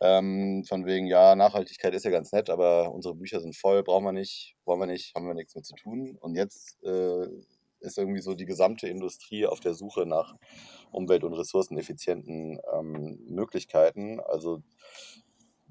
Ähm, 0.00 0.64
von 0.68 0.84
wegen, 0.86 1.06
ja, 1.06 1.36
Nachhaltigkeit 1.36 1.94
ist 1.94 2.04
ja 2.04 2.10
ganz 2.10 2.32
nett, 2.32 2.50
aber 2.50 2.92
unsere 2.92 3.14
Bücher 3.14 3.40
sind 3.40 3.56
voll, 3.56 3.82
brauchen 3.84 4.04
wir 4.04 4.12
nicht, 4.12 4.56
wollen 4.64 4.80
wir 4.80 4.86
nicht, 4.86 5.14
haben 5.14 5.26
wir 5.26 5.34
nichts 5.34 5.54
mehr 5.54 5.62
zu 5.62 5.74
tun. 5.74 6.16
Und 6.20 6.34
jetzt 6.36 6.82
äh, 6.84 7.26
ist 7.82 7.98
irgendwie 7.98 8.20
so 8.20 8.34
die 8.34 8.44
gesamte 8.44 8.88
Industrie 8.88 9.46
auf 9.46 9.60
der 9.60 9.74
Suche 9.74 10.06
nach 10.06 10.34
umwelt- 10.90 11.24
und 11.24 11.34
ressourceneffizienten 11.34 12.60
ähm, 12.72 13.18
Möglichkeiten. 13.28 14.20
Also 14.20 14.62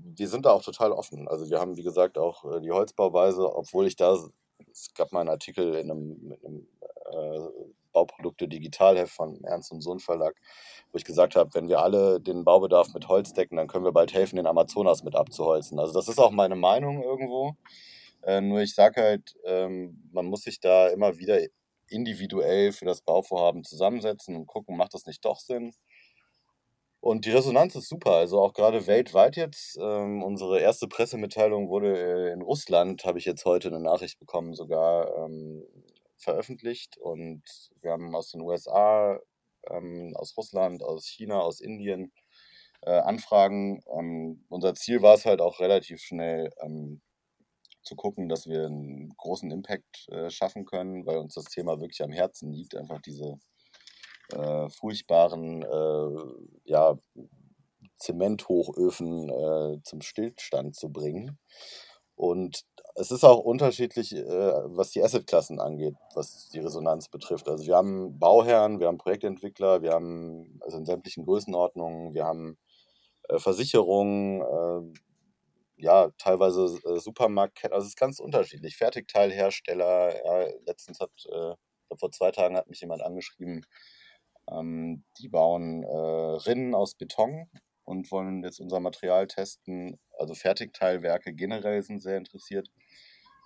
wir 0.03 0.27
sind 0.27 0.45
da 0.45 0.51
auch 0.51 0.63
total 0.63 0.91
offen. 0.91 1.27
Also 1.27 1.49
wir 1.49 1.59
haben, 1.59 1.77
wie 1.77 1.83
gesagt, 1.83 2.17
auch 2.17 2.45
äh, 2.45 2.61
die 2.61 2.71
Holzbauweise, 2.71 3.55
obwohl 3.55 3.87
ich 3.87 3.95
da, 3.95 4.17
es 4.71 4.93
gab 4.93 5.11
mal 5.11 5.21
einen 5.21 5.29
Artikel 5.29 5.75
in 5.75 5.91
einem, 5.91 6.31
in 6.41 6.45
einem 6.45 6.67
äh, 7.11 7.49
Bauprodukte 7.93 8.47
Digitalheft 8.47 9.13
von 9.13 9.43
Ernst 9.43 9.71
und 9.71 9.81
Sohn 9.81 9.99
Verlag, 9.99 10.35
wo 10.91 10.97
ich 10.97 11.03
gesagt 11.03 11.35
habe, 11.35 11.53
wenn 11.53 11.67
wir 11.67 11.79
alle 11.79 12.21
den 12.21 12.43
Baubedarf 12.43 12.93
mit 12.93 13.07
Holz 13.07 13.33
decken, 13.33 13.57
dann 13.57 13.67
können 13.67 13.85
wir 13.85 13.91
bald 13.91 14.13
helfen, 14.13 14.37
den 14.37 14.47
Amazonas 14.47 15.03
mit 15.03 15.15
abzuholzen. 15.15 15.79
Also 15.79 15.93
das 15.93 16.07
ist 16.07 16.19
auch 16.19 16.31
meine 16.31 16.55
Meinung 16.55 17.03
irgendwo. 17.03 17.55
Äh, 18.23 18.41
nur 18.41 18.61
ich 18.61 18.75
sage 18.75 19.01
halt, 19.01 19.35
ähm, 19.45 20.09
man 20.11 20.25
muss 20.25 20.43
sich 20.43 20.59
da 20.59 20.87
immer 20.87 21.17
wieder 21.17 21.39
individuell 21.87 22.71
für 22.71 22.85
das 22.85 23.01
Bauvorhaben 23.01 23.63
zusammensetzen 23.63 24.35
und 24.35 24.47
gucken, 24.47 24.77
macht 24.77 24.93
das 24.93 25.05
nicht 25.05 25.25
doch 25.25 25.39
Sinn? 25.39 25.73
Und 27.01 27.25
die 27.25 27.31
Resonanz 27.31 27.75
ist 27.75 27.89
super. 27.89 28.11
Also 28.11 28.39
auch 28.39 28.53
gerade 28.53 28.85
weltweit 28.85 29.35
jetzt. 29.35 29.77
Ähm, 29.81 30.21
unsere 30.23 30.59
erste 30.59 30.87
Pressemitteilung 30.87 31.67
wurde 31.69 31.97
äh, 32.29 32.31
in 32.31 32.41
Russland, 32.43 33.03
habe 33.05 33.17
ich 33.17 33.25
jetzt 33.25 33.43
heute 33.45 33.69
eine 33.69 33.79
Nachricht 33.79 34.19
bekommen, 34.19 34.53
sogar 34.53 35.25
ähm, 35.25 35.65
veröffentlicht. 36.17 36.97
Und 36.97 37.43
wir 37.81 37.91
haben 37.91 38.15
aus 38.15 38.29
den 38.31 38.41
USA, 38.41 39.19
ähm, 39.69 40.13
aus 40.15 40.37
Russland, 40.37 40.83
aus 40.83 41.07
China, 41.07 41.39
aus 41.39 41.59
Indien 41.59 42.11
äh, 42.83 42.91
Anfragen. 42.91 43.83
Ähm, 43.97 44.45
unser 44.49 44.75
Ziel 44.75 45.01
war 45.01 45.15
es 45.15 45.25
halt 45.25 45.41
auch 45.41 45.59
relativ 45.59 46.01
schnell 46.01 46.51
ähm, 46.61 47.01
zu 47.81 47.95
gucken, 47.95 48.29
dass 48.29 48.47
wir 48.47 48.65
einen 48.67 49.09
großen 49.17 49.49
Impact 49.49 50.07
äh, 50.09 50.29
schaffen 50.29 50.65
können, 50.65 51.05
weil 51.07 51.17
uns 51.17 51.33
das 51.33 51.45
Thema 51.45 51.79
wirklich 51.79 52.03
am 52.03 52.11
Herzen 52.11 52.51
liegt, 52.51 52.75
einfach 52.75 53.01
diese 53.01 53.39
äh, 54.33 54.69
furchtbaren 54.69 55.63
äh, 55.63 56.69
ja, 56.69 56.97
Zementhochöfen 57.97 59.29
äh, 59.29 59.81
zum 59.83 60.01
Stillstand 60.01 60.75
zu 60.75 60.89
bringen. 60.91 61.37
Und 62.15 62.65
es 62.95 63.11
ist 63.11 63.23
auch 63.23 63.39
unterschiedlich, 63.39 64.15
äh, 64.15 64.25
was 64.25 64.91
die 64.91 65.03
Assetklassen 65.03 65.59
angeht, 65.59 65.95
was 66.13 66.49
die 66.49 66.59
Resonanz 66.59 67.09
betrifft. 67.09 67.47
Also 67.47 67.65
wir 67.65 67.75
haben 67.75 68.19
Bauherren, 68.19 68.79
wir 68.79 68.87
haben 68.87 68.97
Projektentwickler, 68.97 69.81
wir 69.81 69.91
haben 69.91 70.59
also 70.61 70.77
in 70.77 70.85
sämtlichen 70.85 71.25
Größenordnungen, 71.25 72.13
wir 72.13 72.25
haben 72.25 72.57
äh, 73.29 73.39
Versicherungen, 73.39 74.41
äh, 74.41 74.99
ja, 75.77 76.11
teilweise 76.17 76.77
äh, 76.85 76.99
Supermarktketten, 76.99 77.73
also 77.73 77.85
es 77.85 77.93
ist 77.93 77.99
ganz 77.99 78.19
unterschiedlich. 78.19 78.77
Fertigteilhersteller, 78.77 80.15
ja, 80.25 80.53
letztens 80.65 80.99
hat, 80.99 81.11
äh, 81.31 81.55
vor 81.97 82.11
zwei 82.11 82.31
Tagen 82.31 82.55
hat 82.55 82.69
mich 82.69 82.81
jemand 82.81 83.01
angeschrieben, 83.01 83.65
ähm, 84.51 85.03
die 85.19 85.29
bauen 85.29 85.83
äh, 85.83 85.87
Rinnen 85.87 86.75
aus 86.75 86.95
Beton 86.95 87.49
und 87.83 88.11
wollen 88.11 88.43
jetzt 88.43 88.59
unser 88.59 88.79
Material 88.79 89.27
testen. 89.27 89.99
Also 90.17 90.33
Fertigteilwerke 90.33 91.33
generell 91.33 91.81
sind 91.83 91.99
sehr 92.01 92.17
interessiert. 92.17 92.69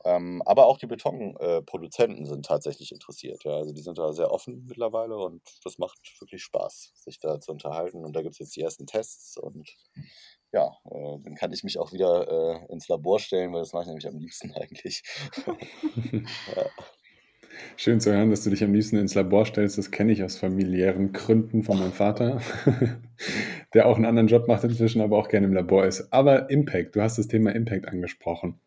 Ähm, 0.06 0.44
aber 0.46 0.68
auch 0.68 0.78
die 0.78 0.86
Betonproduzenten 0.86 2.26
äh, 2.26 2.28
sind 2.28 2.46
tatsächlich 2.46 2.92
interessiert. 2.92 3.44
Ja. 3.44 3.58
Also 3.58 3.74
die 3.74 3.82
sind 3.82 3.98
da 3.98 4.14
sehr 4.14 4.32
offen 4.32 4.64
mittlerweile 4.68 5.18
und 5.18 5.42
das 5.64 5.80
macht 5.80 5.98
wirklich 6.20 6.44
Spaß, 6.44 6.92
sich 6.94 7.20
da 7.20 7.40
zu 7.40 7.52
unterhalten. 7.52 8.06
Und 8.06 8.16
da 8.16 8.22
gibt 8.22 8.34
es 8.34 8.40
jetzt 8.40 8.56
die 8.56 8.62
ersten 8.62 8.86
Tests 8.86 9.36
und 9.36 9.68
ja, 10.52 10.78
äh, 10.86 11.18
dann 11.24 11.34
kann 11.34 11.52
ich 11.54 11.64
mich 11.64 11.80
auch 11.80 11.92
wieder 11.92 12.28
äh, 12.30 12.72
ins 12.72 12.88
Labor 12.88 13.20
stellen, 13.20 13.52
weil 13.52 13.62
das 13.62 13.74
mache 13.74 13.84
ich 13.84 13.88
nämlich 13.88 14.08
am 14.08 14.20
liebsten 14.20 14.52
eigentlich. 14.56 15.02
ja. 16.56 16.66
Schön 17.78 18.00
zu 18.00 18.12
hören, 18.12 18.30
dass 18.30 18.44
du 18.44 18.50
dich 18.50 18.64
am 18.64 18.74
liebsten 18.74 18.98
ins 18.98 19.16
Labor 19.16 19.46
stellst. 19.46 19.78
Das 19.78 19.92
kenne 19.92 20.12
ich 20.12 20.24
aus 20.24 20.38
familiären 20.38 21.14
Gründen 21.14 21.64
von 21.64 21.80
meinem 21.80 21.92
Vater, 21.92 22.42
der 23.74 23.86
auch 23.88 23.96
einen 23.96 24.06
anderen 24.06 24.28
Job 24.28 24.48
macht 24.48 24.64
inzwischen, 24.64 25.02
aber 25.02 25.18
auch 25.18 25.28
gerne 25.28 25.48
im 25.48 25.54
Labor 25.54 25.86
ist. 25.86 26.12
Aber 26.14 26.50
Impact, 26.50 26.96
du 26.96 27.02
hast 27.02 27.18
das 27.18 27.28
Thema 27.28 27.54
Impact 27.54 27.88
angesprochen. 27.88 28.60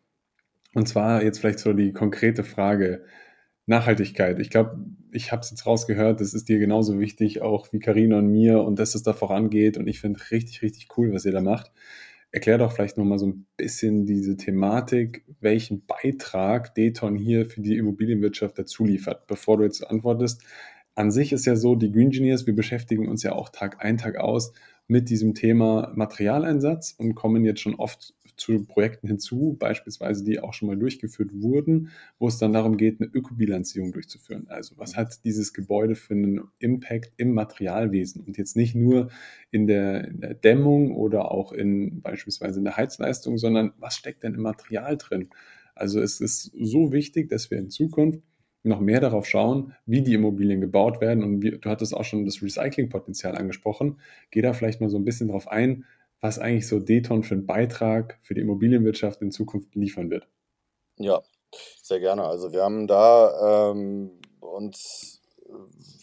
Und 0.75 0.89
zwar 0.89 1.23
jetzt 1.23 1.39
vielleicht 1.39 1.59
so 1.59 1.73
die 1.73 1.93
konkrete 1.93 2.45
Frage 2.45 3.05
Nachhaltigkeit. 3.67 4.39
Ich 4.39 4.49
glaube, 4.49 4.79
ich 5.13 5.31
habe 5.31 5.41
es 5.43 5.51
jetzt 5.51 5.67
rausgehört, 5.67 6.21
das 6.21 6.33
ist 6.33 6.49
dir 6.49 6.59
genauso 6.59 6.99
wichtig, 6.99 7.43
auch 7.43 7.71
wie 7.73 7.81
Karina 7.81 8.19
und 8.19 8.33
mir 8.33 8.63
und 8.63 8.79
dass 8.79 8.95
es 8.95 9.03
da 9.03 9.13
vorangeht. 9.13 9.77
Und 9.77 9.87
ich 9.87 10.01
finde 10.01 10.21
richtig, 10.31 10.63
richtig 10.63 10.89
cool, 10.97 11.13
was 11.13 11.27
ihr 11.27 11.33
da 11.33 11.43
macht. 11.43 11.71
Erklär 12.31 12.59
doch 12.59 12.73
vielleicht 12.73 12.99
nochmal 12.99 13.19
so 13.19 13.27
ein 13.27 13.47
bisschen 13.57 14.05
diese 14.05 14.37
Thematik, 14.37 15.25
welchen 15.41 15.87
Beitrag 15.87 16.75
Deton 16.75 17.17
hier 17.17 17.47
für 17.47 17.63
die 17.63 17.77
Immobilienwirtschaft 17.77 18.59
dazu 18.59 18.85
liefert, 18.85 19.27
bevor 19.27 19.57
du 19.57 19.65
jetzt 19.65 19.83
antwortest. 19.83 20.43
An 20.95 21.11
sich 21.11 21.33
ist 21.33 21.47
ja 21.47 21.57
so, 21.57 21.75
die 21.75 21.91
Green 21.91 22.07
Engineers, 22.07 22.47
wir 22.47 22.55
beschäftigen 22.55 23.09
uns 23.09 23.23
ja 23.23 23.33
auch 23.33 23.49
Tag 23.49 23.83
ein, 23.83 23.97
Tag 23.97 24.17
aus 24.17 24.53
mit 24.89 25.09
diesem 25.09 25.35
Thema 25.35 25.93
Materialeinsatz 25.95 26.95
und 26.99 27.15
kommen 27.15 27.45
jetzt 27.45 27.61
schon 27.61 27.77
oft 27.77 28.15
zu 28.39 28.65
Projekten 28.65 29.09
hinzu, 29.09 29.57
beispielsweise 29.59 30.25
die 30.25 30.41
auch 30.41 30.55
schon 30.55 30.69
mal 30.69 30.77
durchgeführt 30.77 31.31
wurden, 31.35 31.91
wo 32.19 32.29
es 32.29 32.39
dann 32.39 32.53
darum 32.53 32.77
geht, 32.77 33.01
eine 33.01 33.11
Ökobilanzierung 33.13 33.93
durchzuführen. 33.93 34.47
Also 34.49 34.79
was 34.79 34.97
hat 34.97 35.25
dieses 35.25 35.53
Gebäude 35.53 35.95
für 35.95 36.15
einen 36.15 36.49
Impact 36.59 37.13
im 37.17 37.35
Materialwesen 37.35 38.23
und 38.23 38.39
jetzt 38.39 38.57
nicht 38.57 38.75
nur 38.75 39.11
in 39.51 39.67
der, 39.67 40.09
in 40.09 40.21
der 40.21 40.35
Dämmung 40.35 40.97
oder 40.97 41.31
auch 41.31 41.53
in 41.53 42.01
beispielsweise 42.01 42.59
in 42.59 42.65
der 42.65 42.77
Heizleistung, 42.77 43.39
sondern 43.39 43.73
was 43.79 43.97
steckt 43.97 44.23
denn 44.23 44.35
im 44.35 44.43
Material 44.43 44.97
drin? 44.97 45.29
Also 45.75 46.01
es 46.01 46.21
ist 46.21 46.53
so 46.59 46.93
wichtig, 46.93 47.29
dass 47.29 47.51
wir 47.51 47.59
in 47.59 47.71
Zukunft 47.71 48.21
noch 48.65 48.81
mehr 48.81 49.01
darauf 49.01 49.27
schauen, 49.27 49.75
wie 49.87 50.03
die 50.03 50.15
Immobilien 50.15 50.61
gebaut 50.61 51.01
werden. 51.01 51.23
Und 51.23 51.43
wie, 51.43 51.53
du 51.53 51.71
hattest 51.71 51.95
auch 51.95 52.05
schon 52.05 52.25
das 52.25 52.43
Recyclingpotenzial 52.43 53.37
angesprochen. 53.37 54.01
Geh 54.31 54.43
da 54.43 54.53
vielleicht 54.53 54.81
mal 54.81 54.91
so 54.91 54.99
ein 54.99 55.05
bisschen 55.05 55.29
drauf 55.29 55.49
ein, 55.49 55.85
was 56.21 56.39
eigentlich 56.39 56.67
so 56.67 56.81
Deton 56.81 57.23
für 57.23 57.35
einen 57.35 57.47
Beitrag 57.47 58.19
für 58.23 58.35
die 58.35 58.41
Immobilienwirtschaft 58.41 59.23
in 59.23 59.31
Zukunft 59.31 59.75
liefern 59.75 60.11
wird. 60.11 60.29
Ja, 60.97 61.23
sehr 61.83 62.01
gerne. 62.01 62.25
Also 62.25 62.53
wir 62.53 62.63
haben 62.63 62.87
da 62.87 63.71
ähm, 63.71 64.21
uns 64.41 65.23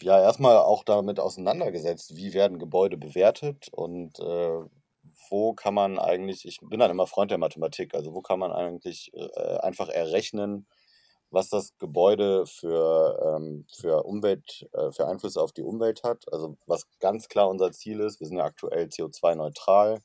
ja 0.00 0.20
erstmal 0.20 0.56
auch 0.56 0.84
damit 0.84 1.20
auseinandergesetzt, 1.20 2.16
wie 2.16 2.34
werden 2.34 2.58
Gebäude 2.58 2.96
bewertet 2.96 3.68
und 3.72 4.18
äh, 4.18 4.60
wo 5.30 5.54
kann 5.54 5.74
man 5.74 5.98
eigentlich, 5.98 6.44
ich 6.46 6.58
bin 6.60 6.80
dann 6.80 6.90
immer 6.90 7.06
Freund 7.06 7.30
der 7.30 7.38
Mathematik, 7.38 7.94
also 7.94 8.14
wo 8.14 8.22
kann 8.22 8.38
man 8.38 8.52
eigentlich 8.52 9.12
äh, 9.14 9.58
einfach 9.58 9.88
errechnen, 9.88 10.66
was 11.30 11.48
das 11.50 11.76
Gebäude 11.78 12.46
für, 12.46 13.36
ähm, 13.36 13.66
für 13.70 14.04
Umwelt, 14.04 14.68
äh, 14.72 14.92
für 14.92 15.06
Einflüsse 15.06 15.40
auf 15.42 15.52
die 15.52 15.62
Umwelt 15.62 16.02
hat. 16.02 16.24
Also 16.32 16.56
was 16.66 16.86
ganz 17.00 17.28
klar 17.28 17.48
unser 17.48 17.72
Ziel 17.72 18.00
ist, 18.00 18.20
wir 18.20 18.26
sind 18.26 18.38
ja 18.38 18.44
aktuell 18.44 18.86
CO2-neutral. 18.86 20.00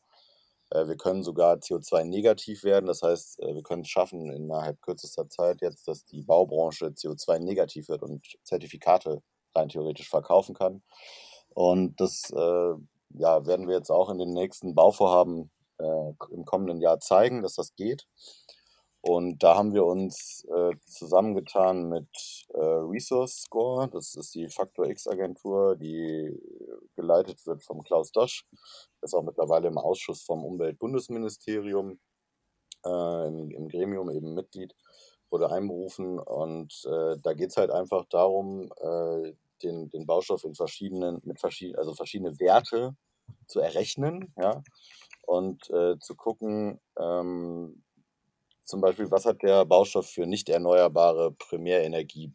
Äh, 0.71 0.87
wir 0.87 0.97
können 0.97 1.23
sogar 1.23 1.57
CO2-negativ 1.57 2.63
werden. 2.63 2.87
Das 2.87 3.01
heißt, 3.01 3.39
äh, 3.41 3.55
wir 3.55 3.63
können 3.63 3.83
es 3.83 3.89
schaffen 3.89 4.31
innerhalb 4.31 4.81
kürzester 4.81 5.29
Zeit 5.29 5.61
jetzt, 5.61 5.87
dass 5.87 6.05
die 6.05 6.23
Baubranche 6.23 6.87
CO2-negativ 6.87 7.89
wird 7.89 8.03
und 8.03 8.25
Zertifikate 8.43 9.21
rein 9.55 9.69
theoretisch 9.69 10.09
verkaufen 10.09 10.55
kann. 10.55 10.81
Und 11.53 11.99
das 11.99 12.31
äh, 12.31 12.73
ja, 13.13 13.45
werden 13.45 13.67
wir 13.67 13.75
jetzt 13.75 13.91
auch 13.91 14.09
in 14.09 14.17
den 14.17 14.33
nächsten 14.33 14.73
Bauvorhaben 14.73 15.51
äh, 15.79 16.13
im 16.31 16.45
kommenden 16.45 16.81
Jahr 16.81 16.99
zeigen, 16.99 17.41
dass 17.41 17.55
das 17.55 17.75
geht. 17.75 18.07
Und 19.01 19.41
da 19.41 19.55
haben 19.55 19.73
wir 19.73 19.83
uns 19.83 20.45
äh, 20.55 20.75
zusammengetan 20.85 21.89
mit 21.89 22.07
äh, 22.53 22.59
Resource 22.59 23.41
Score. 23.41 23.89
Das 23.89 24.13
ist 24.13 24.35
die 24.35 24.47
Faktor 24.47 24.87
X-Agentur, 24.87 25.75
die 25.75 26.39
geleitet 26.95 27.45
wird 27.47 27.63
vom 27.63 27.81
Klaus 27.81 28.11
Dosch. 28.11 28.45
Ist 29.01 29.15
auch 29.15 29.23
mittlerweile 29.23 29.67
im 29.67 29.79
Ausschuss 29.79 30.21
vom 30.21 30.45
Umweltbundesministerium, 30.45 31.99
äh, 32.85 33.27
im, 33.27 33.49
im, 33.49 33.67
Gremium 33.69 34.11
eben 34.11 34.35
Mitglied, 34.35 34.75
wurde 35.31 35.51
einberufen. 35.51 36.19
Und 36.19 36.71
äh, 36.85 37.17
da 37.23 37.33
geht 37.33 37.49
es 37.49 37.57
halt 37.57 37.71
einfach 37.71 38.05
darum, 38.05 38.71
äh, 38.77 39.33
den, 39.63 39.89
den 39.89 40.05
Baustoff 40.05 40.43
in 40.43 40.53
verschiedenen, 40.53 41.21
mit 41.23 41.39
verschiedenen, 41.39 41.79
also 41.79 41.95
verschiedene 41.95 42.39
Werte 42.39 42.95
zu 43.47 43.59
errechnen, 43.59 44.33
ja, 44.37 44.63
und 45.25 45.69
äh, 45.69 45.97
zu 45.99 46.15
gucken, 46.15 46.79
ähm, 46.99 47.83
zum 48.71 48.81
Beispiel, 48.81 49.11
was 49.11 49.25
hat 49.25 49.43
der 49.43 49.65
Baustoff 49.65 50.09
für 50.09 50.25
nicht 50.25 50.49
erneuerbare 50.49 51.31
Primärenergie, 51.33 52.33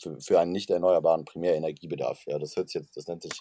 für, 0.00 0.18
für 0.20 0.40
einen 0.40 0.52
nicht 0.52 0.70
erneuerbaren 0.70 1.24
Primärenergiebedarf. 1.24 2.24
Ja, 2.26 2.38
das 2.38 2.56
hört 2.56 2.70
sich 2.70 2.80
jetzt, 2.80 2.96
das 2.96 3.06
nennt 3.06 3.22
sich 3.22 3.40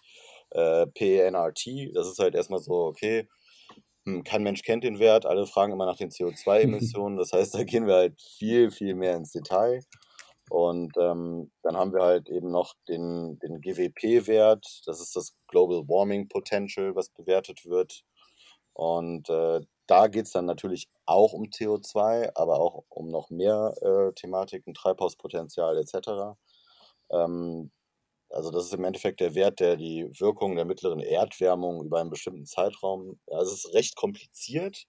äh, 0.52 0.86
PNRT. 0.88 1.96
Das 1.96 2.08
ist 2.08 2.20
halt 2.20 2.36
erstmal 2.36 2.60
so, 2.60 2.86
okay, 2.86 3.28
hm, 4.06 4.24
kein 4.24 4.44
Mensch 4.44 4.62
kennt 4.64 4.84
den 4.84 5.00
Wert, 5.00 5.26
alle 5.26 5.48
fragen 5.48 5.74
immer 5.74 5.86
nach 5.86 5.98
den 5.98 6.12
CO2-Emissionen. 6.12 7.18
Das 7.18 7.32
heißt, 7.34 7.56
da 7.56 7.64
gehen 7.64 7.88
wir 7.88 7.96
halt 7.96 8.22
viel, 8.22 8.70
viel 8.70 8.96
mehr 8.96 9.16
ins 9.16 9.32
Detail. 9.32 9.82
Und 10.50 10.98
ähm, 10.98 11.52
dann 11.64 11.78
haben 11.78 11.94
wir 11.94 12.02
halt 12.02 12.28
eben 12.28 12.52
noch 12.52 12.74
den, 12.88 13.40
den 13.40 13.62
GWP-Wert, 13.62 14.82
das 14.86 15.00
ist 15.00 15.16
das 15.16 15.36
Global 15.48 15.88
Warming 15.88 16.28
Potential, 16.28 16.96
was 16.96 17.10
bewertet 17.10 17.66
wird. 17.66 18.04
Und 18.74 19.30
äh, 19.30 19.62
da 19.90 20.08
geht 20.08 20.26
es 20.28 20.32
dann 20.32 20.46
natürlich 20.46 20.88
auch 21.06 21.34
um 21.34 21.46
CO2, 21.46 22.32
aber 22.36 22.60
auch 22.60 22.84
um 22.90 23.10
noch 23.10 23.30
mehr 23.30 23.74
äh, 23.82 24.14
Thematiken, 24.14 24.74
Treibhauspotenzial 24.74 25.78
etc. 25.78 26.38
Ähm, 27.12 27.72
also 28.30 28.52
das 28.52 28.66
ist 28.66 28.74
im 28.74 28.84
Endeffekt 28.84 29.20
der 29.22 29.36
Wert, 29.36 29.60
der 29.60 29.76
die 29.76 30.10
Wirkung 30.20 30.56
der 30.56 30.66
mittleren 30.66 31.00
Erdwärmung 31.00 31.84
über 31.84 32.00
einen 32.00 32.12
bestimmten 32.12 32.46
Zeitraum, 32.46 33.20
also 33.32 33.52
es 33.52 33.66
ist 33.66 33.74
recht 33.74 33.96
kompliziert, 33.96 34.86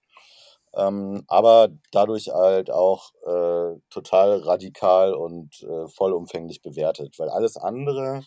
ähm, 0.74 1.24
aber 1.28 1.70
dadurch 1.90 2.28
halt 2.28 2.70
auch 2.70 3.12
äh, 3.26 3.80
total 3.90 4.38
radikal 4.40 5.14
und 5.14 5.62
äh, 5.62 5.88
vollumfänglich 5.88 6.62
bewertet, 6.62 7.18
weil 7.18 7.30
alles 7.30 7.56
andere, 7.56 8.24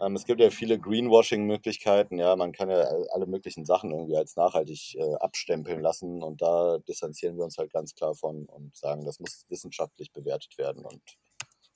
ähm, 0.00 0.14
es 0.14 0.24
gibt 0.24 0.40
ja 0.40 0.50
viele 0.50 0.78
Greenwashing-Möglichkeiten, 0.78 2.18
ja, 2.18 2.36
man 2.36 2.52
kann 2.52 2.70
ja 2.70 2.82
alle 3.12 3.26
möglichen 3.26 3.64
Sachen 3.64 3.90
irgendwie 3.90 4.16
als 4.16 4.36
nachhaltig 4.36 4.94
äh, 4.96 5.14
abstempeln 5.16 5.80
lassen 5.80 6.22
und 6.22 6.40
da 6.42 6.78
distanzieren 6.78 7.36
wir 7.36 7.44
uns 7.44 7.58
halt 7.58 7.72
ganz 7.72 7.94
klar 7.94 8.14
von 8.14 8.46
und 8.46 8.76
sagen, 8.76 9.04
das 9.04 9.20
muss 9.20 9.44
wissenschaftlich 9.48 10.12
bewertet 10.12 10.56
werden 10.58 10.84
und 10.84 11.02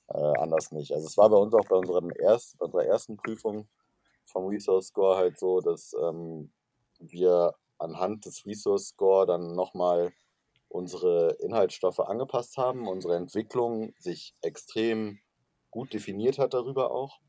äh, 0.09 0.39
anders 0.39 0.71
nicht. 0.71 0.93
Also 0.93 1.07
es 1.07 1.17
war 1.17 1.29
bei 1.29 1.37
uns 1.37 1.53
auch 1.53 1.65
bei, 1.67 1.75
unserem 1.75 2.11
erst, 2.17 2.59
unserer 2.61 2.85
ersten 2.85 3.17
Prüfung 3.17 3.67
vom 4.25 4.47
Resource 4.47 4.87
Score 4.87 5.17
halt 5.17 5.37
so, 5.37 5.59
dass 5.59 5.93
ähm, 6.01 6.51
wir 6.99 7.53
anhand 7.77 8.25
des 8.25 8.45
Resource 8.45 8.89
Score 8.89 9.25
dann 9.25 9.53
nochmal 9.53 10.13
unsere 10.69 11.37
Inhaltsstoffe 11.39 11.99
angepasst 11.99 12.57
haben, 12.57 12.87
unsere 12.87 13.15
Entwicklung 13.15 13.93
sich 13.99 14.33
extrem 14.41 15.19
gut 15.69 15.93
definiert 15.93 16.39
hat 16.39 16.53
darüber 16.53 16.91
auch. 16.91 17.19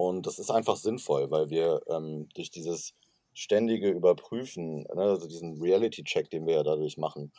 Und 0.00 0.26
das 0.26 0.38
ist 0.38 0.50
einfach 0.50 0.76
sinnvoll, 0.76 1.30
weil 1.30 1.50
wir 1.50 1.82
ähm, 1.88 2.26
durch 2.34 2.50
dieses 2.50 2.94
ständige 3.34 3.90
Überprüfen, 3.90 4.84
ne, 4.94 5.02
also 5.02 5.28
diesen 5.28 5.60
Reality-Check, 5.60 6.30
den 6.30 6.46
wir 6.46 6.54
ja 6.54 6.62
dadurch 6.62 6.96
machen, 6.96 7.34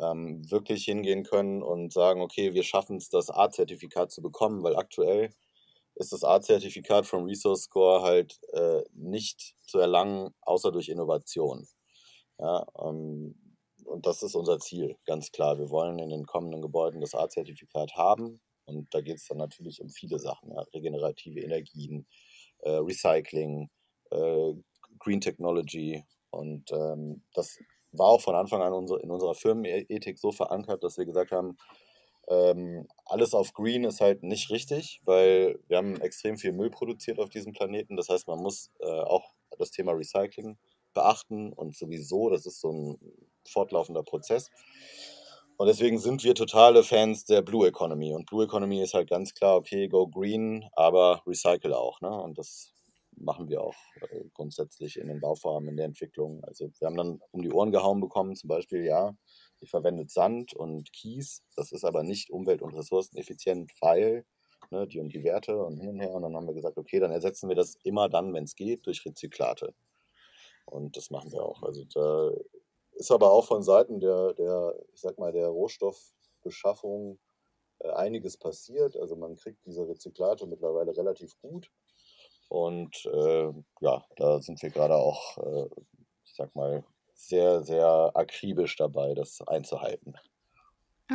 ähm, 0.00 0.42
wirklich 0.50 0.84
hingehen 0.84 1.22
können 1.22 1.62
und 1.62 1.92
sagen, 1.92 2.20
okay, 2.20 2.54
wir 2.54 2.64
schaffen 2.64 2.96
es, 2.96 3.08
das 3.08 3.30
A-Zertifikat 3.30 4.10
zu 4.10 4.20
bekommen, 4.20 4.64
weil 4.64 4.74
aktuell 4.74 5.32
ist 5.94 6.12
das 6.12 6.24
A-Zertifikat 6.24 7.06
vom 7.06 7.26
Resource 7.26 7.64
Score 7.64 8.02
halt 8.02 8.40
äh, 8.52 8.82
nicht 8.94 9.54
zu 9.60 9.78
erlangen, 9.78 10.34
außer 10.40 10.72
durch 10.72 10.88
Innovation. 10.88 11.68
Ja, 12.40 12.66
ähm, 12.80 13.36
und 13.84 14.06
das 14.06 14.24
ist 14.24 14.34
unser 14.34 14.58
Ziel, 14.58 14.96
ganz 15.06 15.30
klar. 15.30 15.56
Wir 15.56 15.70
wollen 15.70 16.00
in 16.00 16.10
den 16.10 16.26
kommenden 16.26 16.62
Gebäuden 16.62 17.00
das 17.00 17.14
A-Zertifikat 17.14 17.94
haben. 17.94 18.40
Und 18.64 18.92
da 18.94 19.00
geht 19.00 19.16
es 19.16 19.26
dann 19.26 19.38
natürlich 19.38 19.80
um 19.80 19.88
viele 19.88 20.18
Sachen, 20.18 20.52
ja, 20.52 20.60
regenerative 20.74 21.40
Energien, 21.40 22.06
äh, 22.60 22.70
Recycling, 22.70 23.70
äh, 24.10 24.52
Green 24.98 25.20
Technology. 25.20 26.04
Und 26.30 26.70
ähm, 26.72 27.22
das 27.34 27.58
war 27.92 28.08
auch 28.08 28.20
von 28.20 28.34
Anfang 28.34 28.62
an 28.62 28.72
in 28.72 29.10
unserer 29.10 29.34
Firmenethik 29.34 30.18
so 30.18 30.32
verankert, 30.32 30.82
dass 30.82 30.96
wir 30.96 31.04
gesagt 31.04 31.32
haben, 31.32 31.56
ähm, 32.28 32.86
alles 33.04 33.34
auf 33.34 33.52
Green 33.52 33.84
ist 33.84 34.00
halt 34.00 34.22
nicht 34.22 34.50
richtig, 34.50 35.00
weil 35.04 35.58
wir 35.66 35.78
haben 35.78 36.00
extrem 36.00 36.38
viel 36.38 36.52
Müll 36.52 36.70
produziert 36.70 37.18
auf 37.18 37.28
diesem 37.28 37.52
Planeten. 37.52 37.96
Das 37.96 38.08
heißt, 38.08 38.28
man 38.28 38.38
muss 38.38 38.70
äh, 38.80 38.86
auch 38.86 39.34
das 39.58 39.70
Thema 39.70 39.92
Recycling 39.92 40.56
beachten 40.94 41.52
und 41.52 41.76
sowieso, 41.76 42.30
das 42.30 42.46
ist 42.46 42.60
so 42.60 42.70
ein 42.70 42.98
fortlaufender 43.46 44.02
Prozess. 44.02 44.50
Und 45.62 45.68
deswegen 45.68 45.98
sind 45.98 46.24
wir 46.24 46.34
totale 46.34 46.82
Fans 46.82 47.24
der 47.24 47.40
Blue 47.40 47.68
Economy. 47.68 48.12
Und 48.12 48.26
Blue 48.26 48.42
Economy 48.42 48.82
ist 48.82 48.94
halt 48.94 49.08
ganz 49.08 49.32
klar, 49.32 49.54
okay, 49.54 49.86
go 49.86 50.08
green, 50.08 50.64
aber 50.72 51.22
recycle 51.24 51.72
auch. 51.72 52.00
Ne? 52.00 52.10
Und 52.10 52.36
das 52.36 52.74
machen 53.14 53.48
wir 53.48 53.62
auch 53.62 53.76
äh, 54.00 54.24
grundsätzlich 54.34 54.98
in 54.98 55.06
den 55.06 55.20
Bauvorhaben, 55.20 55.68
in 55.68 55.76
der 55.76 55.86
Entwicklung. 55.86 56.42
Also 56.42 56.68
wir 56.80 56.86
haben 56.88 56.96
dann 56.96 57.20
um 57.30 57.42
die 57.42 57.52
Ohren 57.52 57.70
gehauen 57.70 58.00
bekommen, 58.00 58.34
zum 58.34 58.48
Beispiel, 58.48 58.84
ja, 58.84 59.14
ihr 59.60 59.68
verwendet 59.68 60.10
Sand 60.10 60.52
und 60.52 60.92
Kies, 60.92 61.44
das 61.54 61.70
ist 61.70 61.84
aber 61.84 62.02
nicht 62.02 62.30
umwelt- 62.30 62.62
und 62.62 62.74
ressourceneffizient, 62.74 63.70
weil 63.80 64.24
ne, 64.72 64.88
die 64.88 64.98
und 64.98 65.14
die 65.14 65.22
Werte 65.22 65.56
und 65.56 65.78
hin 65.78 65.90
und 65.90 66.00
her. 66.00 66.10
Und 66.10 66.22
dann 66.22 66.34
haben 66.34 66.48
wir 66.48 66.54
gesagt, 66.54 66.76
okay, 66.76 66.98
dann 66.98 67.12
ersetzen 67.12 67.48
wir 67.48 67.54
das 67.54 67.76
immer 67.84 68.08
dann, 68.08 68.34
wenn 68.34 68.42
es 68.42 68.56
geht, 68.56 68.84
durch 68.86 69.06
Rezyklate. 69.06 69.72
Und 70.66 70.96
das 70.96 71.10
machen 71.10 71.30
wir 71.30 71.44
auch. 71.44 71.62
Also 71.62 71.84
da 71.84 72.32
ist 73.02 73.10
aber 73.10 73.32
auch 73.32 73.44
von 73.46 73.62
Seiten 73.62 73.98
der, 73.98 74.32
der 74.34 74.74
ich 74.94 75.00
sag 75.00 75.18
mal, 75.18 75.32
der 75.32 75.48
Rohstoffbeschaffung 75.48 77.18
äh, 77.80 77.90
einiges 77.90 78.36
passiert. 78.36 78.96
Also 78.96 79.16
man 79.16 79.36
kriegt 79.36 79.64
diese 79.66 79.88
Rezyklate 79.88 80.46
mittlerweile 80.46 80.96
relativ 80.96 81.36
gut. 81.40 81.68
Und 82.48 83.04
äh, 83.06 83.52
ja, 83.80 84.04
da 84.16 84.40
sind 84.40 84.62
wir 84.62 84.70
gerade 84.70 84.94
auch, 84.94 85.38
äh, 85.38 85.68
ich 86.24 86.34
sag 86.34 86.54
mal, 86.54 86.84
sehr, 87.14 87.62
sehr 87.62 88.12
akribisch 88.14 88.76
dabei, 88.76 89.14
das 89.14 89.40
einzuhalten. 89.42 90.14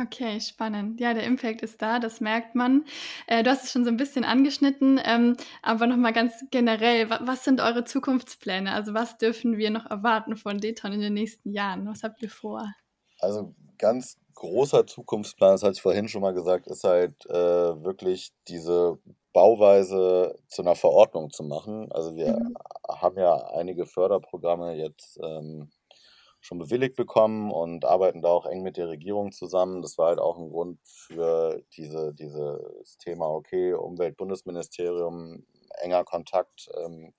Okay, 0.00 0.38
spannend. 0.40 1.00
Ja, 1.00 1.14
der 1.14 1.24
Impact 1.24 1.62
ist 1.62 1.82
da, 1.82 1.98
das 1.98 2.20
merkt 2.20 2.54
man. 2.54 2.84
Äh, 3.26 3.42
du 3.42 3.50
hast 3.50 3.64
es 3.64 3.72
schon 3.72 3.84
so 3.84 3.90
ein 3.90 3.96
bisschen 3.96 4.24
angeschnitten, 4.24 5.00
ähm, 5.02 5.36
aber 5.62 5.86
nochmal 5.86 6.12
ganz 6.12 6.44
generell, 6.50 7.10
wa 7.10 7.20
was 7.22 7.44
sind 7.44 7.60
eure 7.60 7.84
Zukunftspläne? 7.84 8.72
Also 8.72 8.94
was 8.94 9.18
dürfen 9.18 9.56
wir 9.56 9.70
noch 9.70 9.86
erwarten 9.86 10.36
von 10.36 10.58
Deton 10.58 10.92
in 10.92 11.00
den 11.00 11.14
nächsten 11.14 11.52
Jahren? 11.52 11.86
Was 11.86 12.02
habt 12.02 12.22
ihr 12.22 12.30
vor? 12.30 12.72
Also 13.20 13.54
ganz 13.78 14.18
großer 14.34 14.86
Zukunftsplan, 14.86 15.52
das 15.52 15.62
hatte 15.62 15.72
ich 15.72 15.82
vorhin 15.82 16.08
schon 16.08 16.22
mal 16.22 16.34
gesagt, 16.34 16.68
ist 16.68 16.84
halt 16.84 17.26
äh, 17.26 17.34
wirklich 17.82 18.30
diese 18.46 18.98
Bauweise 19.32 20.38
zu 20.46 20.62
einer 20.62 20.76
Verordnung 20.76 21.30
zu 21.30 21.42
machen. 21.42 21.90
Also 21.90 22.14
wir 22.14 22.38
mhm. 22.38 22.56
haben 22.88 23.18
ja 23.18 23.34
einige 23.52 23.86
Förderprogramme 23.86 24.74
jetzt 24.74 25.18
ähm, 25.22 25.70
schon 26.48 26.58
bewilligt 26.58 26.96
bekommen 26.96 27.50
und 27.52 27.84
arbeiten 27.84 28.22
da 28.22 28.28
auch 28.28 28.46
eng 28.46 28.62
mit 28.62 28.78
der 28.78 28.88
Regierung 28.88 29.32
zusammen. 29.32 29.82
Das 29.82 29.98
war 29.98 30.08
halt 30.08 30.18
auch 30.18 30.38
ein 30.38 30.48
Grund 30.48 30.80
für 30.82 31.62
diese, 31.76 32.14
dieses 32.14 32.96
Thema, 32.96 33.26
okay, 33.28 33.74
Umweltbundesministerium, 33.74 35.44
enger 35.82 36.04
Kontakt. 36.04 36.70
Ähm, 36.82 37.12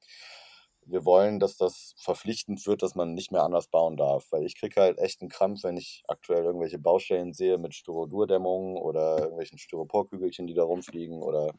wir 0.83 1.05
wollen, 1.05 1.39
dass 1.39 1.57
das 1.57 1.93
verpflichtend 1.99 2.65
wird, 2.65 2.81
dass 2.81 2.95
man 2.95 3.13
nicht 3.13 3.31
mehr 3.31 3.43
anders 3.43 3.67
bauen 3.67 3.97
darf. 3.97 4.25
Weil 4.31 4.45
ich 4.45 4.55
kriege 4.55 4.81
halt 4.81 4.97
echt 4.97 5.21
einen 5.21 5.29
Krampf, 5.29 5.63
wenn 5.63 5.77
ich 5.77 6.03
aktuell 6.07 6.43
irgendwelche 6.43 6.79
Baustellen 6.79 7.33
sehe 7.33 7.59
mit 7.59 7.75
Styrodurdämmungen 7.75 8.77
oder 8.77 9.19
irgendwelchen 9.19 9.59
Styroporkügelchen, 9.59 10.47
die 10.47 10.55
da 10.55 10.63
rumfliegen 10.63 11.21
oder 11.21 11.53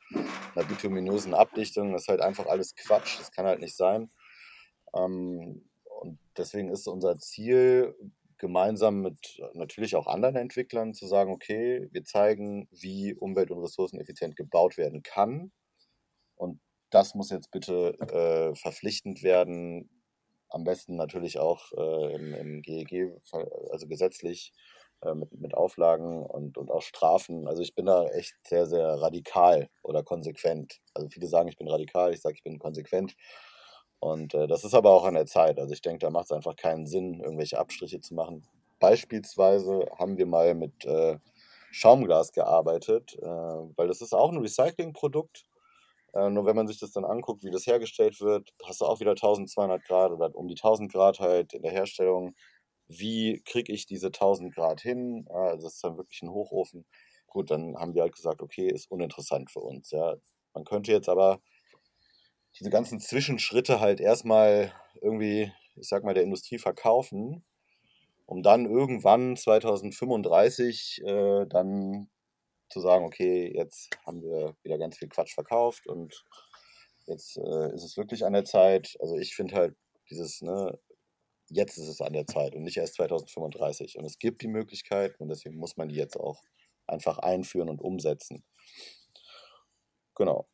einer 0.57 0.67
bituminösen 0.67 1.35
Abdichtung. 1.35 1.93
Das 1.93 2.03
ist 2.03 2.09
halt 2.09 2.21
einfach 2.21 2.47
alles 2.47 2.75
Quatsch. 2.75 3.21
Das 3.21 3.31
kann 3.31 3.47
halt 3.47 3.61
nicht 3.61 3.77
sein. 3.77 4.11
Ähm, 4.93 5.70
und 6.01 6.19
deswegen 6.37 6.71
ist 6.71 6.87
unser 6.89 7.19
Ziel, 7.19 7.95
gemeinsam 8.39 9.03
mit 9.03 9.41
natürlich 9.53 9.97
auch 9.97 10.07
anderen 10.07 10.37
Entwicklern 10.37 10.95
zu 10.95 11.07
sagen, 11.07 11.31
okay, 11.31 11.89
wir 11.93 12.05
zeigen, 12.05 12.69
wie 12.73 13.15
umwelt- 13.15 13.51
und 13.51 13.63
ressourceneffizient 13.63 14.35
gebaut 14.35 14.79
werden 14.79 15.03
kann. 15.03 15.53
Und 16.37 16.59
das 16.89 17.15
muss 17.15 17.31
jetzt 17.31 17.51
bitte 17.51 17.99
äh, 18.01 18.55
verpflichtend 18.57 19.23
werden, 19.23 19.91
am 20.49 20.65
besten 20.65 20.97
natürlich 20.97 21.39
auch 21.39 21.71
äh, 21.73 22.15
im, 22.15 22.35
im, 22.35 22.63
GEG, 22.63 23.13
also 23.71 23.87
gesetzlich 23.87 24.53
äh, 25.03 25.15
mit, 25.15 25.33
mit 25.39 25.55
Auflagen 25.55 26.25
und, 26.25 26.59
und 26.59 26.71
auch 26.71 26.83
Strafen. 26.83 27.47
Also 27.47 27.63
ich 27.63 27.75
bin 27.75 27.87
da 27.87 28.07
echt 28.09 28.35
sehr, 28.47 28.67
sehr 28.67 28.87
radikal 29.01 29.69
oder 29.83 30.03
konsequent. 30.03 30.81
Also 30.95 31.09
viele 31.09 31.27
sagen, 31.27 31.49
ich 31.49 31.59
bin 31.59 31.69
radikal, 31.69 32.13
ich 32.13 32.21
sage, 32.21 32.37
ich 32.37 32.43
bin 32.43 32.59
konsequent. 32.59 33.15
Und 34.01 34.35
äh, 34.35 34.47
das 34.47 34.65
ist 34.65 34.75
aber 34.75 34.91
auch 34.91 35.05
an 35.05 35.15
der 35.15 35.27
Zeit. 35.27 35.59
Also 35.59 35.73
ich 35.73 35.83
denke, 35.83 35.99
da 36.01 36.11
macht 36.11 36.27
es 36.27 36.33
einfach 36.33 36.57
keinen 36.57 36.87
Sinn, 36.87 37.21
irgendwelche 37.21 37.59
Abstriche 37.59 38.01
zu 38.01 38.15
machen. 38.15 38.47
Beispielsweise 38.79 39.87
haben 39.99 40.17
wir 40.17 40.27
mal 40.27 40.55
mit 40.55 40.85
äh, 40.87 41.19
Schaumglas 41.71 42.33
gearbeitet, 42.33 43.17
äh, 43.21 43.27
weil 43.27 43.89
das 43.89 44.01
ist 44.01 44.15
auch 44.15 44.33
ein 44.33 44.39
Recyclingprodukt. 44.39 45.45
Äh, 46.15 46.31
nur 46.31 46.47
wenn 46.47 46.57
man 46.57 46.67
sich 46.67 46.79
das 46.81 46.93
dann 46.93 47.05
anguckt, 47.05 47.45
wie 47.45 47.51
das 47.51 47.67
hergestellt 47.67 48.21
wird, 48.21 48.53
hast 48.65 48.81
du 48.81 48.87
auch 48.87 49.01
wieder 49.01 49.13
1200 49.13 49.85
Grad 49.85 50.13
oder 50.13 50.35
um 50.35 50.49
die 50.49 50.57
1000 50.57 50.91
Grad 50.91 51.21
halt 51.21 51.53
in 51.53 51.63
der 51.63 51.73
Herstellung. 51.73 52.35
Wie 52.89 53.43
kriege 53.45 53.73
ich 53.73 53.87
diese 53.87 54.09
1000 54.09 54.55
Grad 54.55 54.81
hin? 54.81 55.27
also 55.31 55.65
das 55.67 55.75
ist 55.75 55.85
dann 55.85 55.97
wirklich 55.99 56.23
ein 56.23 56.31
Hochofen. 56.31 56.87
Gut, 57.27 57.51
dann 57.51 57.77
haben 57.77 57.95
wir 57.95 58.03
halt 58.03 58.15
gesagt, 58.17 58.43
okay, 58.43 58.69
ist 58.69 58.91
uninteressant 58.91 59.51
für 59.51 59.61
uns. 59.61 59.91
Ja. 59.93 60.17
Man 60.55 60.65
könnte 60.65 60.91
jetzt 60.91 61.09
aber 61.09 61.41
diese 62.59 62.71
ganzen 62.71 63.01
Zwischenschritte 63.01 63.81
halt 63.81 64.01
erstmal 64.01 64.73
irgendwie, 65.01 65.53
ich 65.77 65.89
sag 65.89 66.05
mal, 66.05 66.15
der 66.15 66.25
Industrie 66.25 66.59
verkaufen, 66.59 67.45
um 68.27 68.43
dann 68.43 68.67
irgendwann 68.67 69.37
2035 69.37 71.03
äh, 71.05 71.47
dann 71.47 72.11
zu 72.69 72.81
sagen, 72.81 73.05
okay, 73.05 73.53
jetzt 73.55 73.91
haben 74.07 74.23
wir 74.23 74.57
wieder 74.63 74.79
ganz 74.79 74.97
viel 74.99 75.09
Quatsch 75.09 75.35
verkauft 75.35 75.87
und 75.87 76.25
jetzt 77.07 77.37
äh, 77.37 77.75
ist 77.75 77.85
es 77.85 77.97
wirklich 77.97 78.25
an 78.25 78.33
der 78.33 78.45
Zeit. 78.45 78.97
Also 79.01 79.17
ich 79.17 79.35
finde 79.35 79.57
halt 79.57 79.77
dieses, 80.09 80.41
ne, 80.43 80.79
jetzt 81.49 81.77
ist 81.77 81.89
es 81.89 82.01
an 82.01 82.13
der 82.13 82.27
Zeit 82.27 82.55
und 82.55 82.63
nicht 82.63 82.77
erst 82.77 82.95
2035. 82.95 83.99
Und 83.99 84.05
es 84.05 84.19
gibt 84.19 84.43
die 84.43 84.49
Möglichkeit 84.49 85.19
und 85.21 85.29
deswegen 85.29 85.57
muss 85.57 85.77
man 85.77 85.89
die 85.89 85.97
jetzt 85.97 86.17
auch 86.17 86.43
einfach 86.87 87.19
einführen 87.19 87.69
und 87.69 87.81
umsetzen. 87.81 88.45
Genau. 90.15 90.47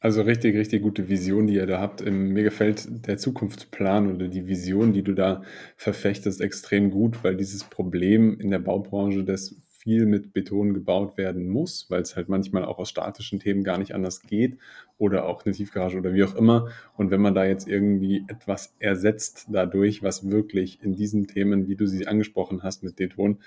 Also 0.00 0.22
richtig, 0.22 0.54
richtig 0.54 0.82
gute 0.82 1.08
Vision, 1.08 1.48
die 1.48 1.54
ihr 1.54 1.66
da 1.66 1.80
habt. 1.80 2.08
Mir 2.08 2.44
gefällt 2.44 3.06
der 3.08 3.18
Zukunftsplan 3.18 4.14
oder 4.14 4.28
die 4.28 4.46
Vision, 4.46 4.92
die 4.92 5.02
du 5.02 5.12
da 5.12 5.42
verfechtest, 5.76 6.40
extrem 6.40 6.92
gut, 6.92 7.24
weil 7.24 7.34
dieses 7.36 7.64
Problem 7.64 8.38
in 8.38 8.52
der 8.52 8.60
Baubranche, 8.60 9.24
das 9.24 9.56
viel 9.78 10.06
mit 10.06 10.32
Beton 10.32 10.74
gebaut 10.74 11.16
werden 11.16 11.48
muss, 11.48 11.86
weil 11.88 12.02
es 12.02 12.14
halt 12.14 12.28
manchmal 12.28 12.64
auch 12.64 12.78
aus 12.78 12.90
statischen 12.90 13.40
Themen 13.40 13.64
gar 13.64 13.78
nicht 13.78 13.94
anders 13.94 14.22
geht 14.22 14.58
oder 14.98 15.26
auch 15.26 15.44
eine 15.44 15.54
Tiefgarage 15.54 15.96
oder 15.96 16.14
wie 16.14 16.24
auch 16.24 16.34
immer. 16.34 16.68
Und 16.96 17.10
wenn 17.10 17.20
man 17.20 17.34
da 17.34 17.44
jetzt 17.44 17.66
irgendwie 17.66 18.24
etwas 18.28 18.74
ersetzt 18.78 19.46
dadurch, 19.50 20.02
was 20.02 20.30
wirklich 20.30 20.82
in 20.82 20.94
diesen 20.94 21.26
Themen, 21.26 21.68
wie 21.68 21.76
du 21.76 21.86
sie 21.86 22.06
angesprochen 22.06 22.62
hast 22.62 22.82
mit 22.84 22.96
Beton, 22.96 23.38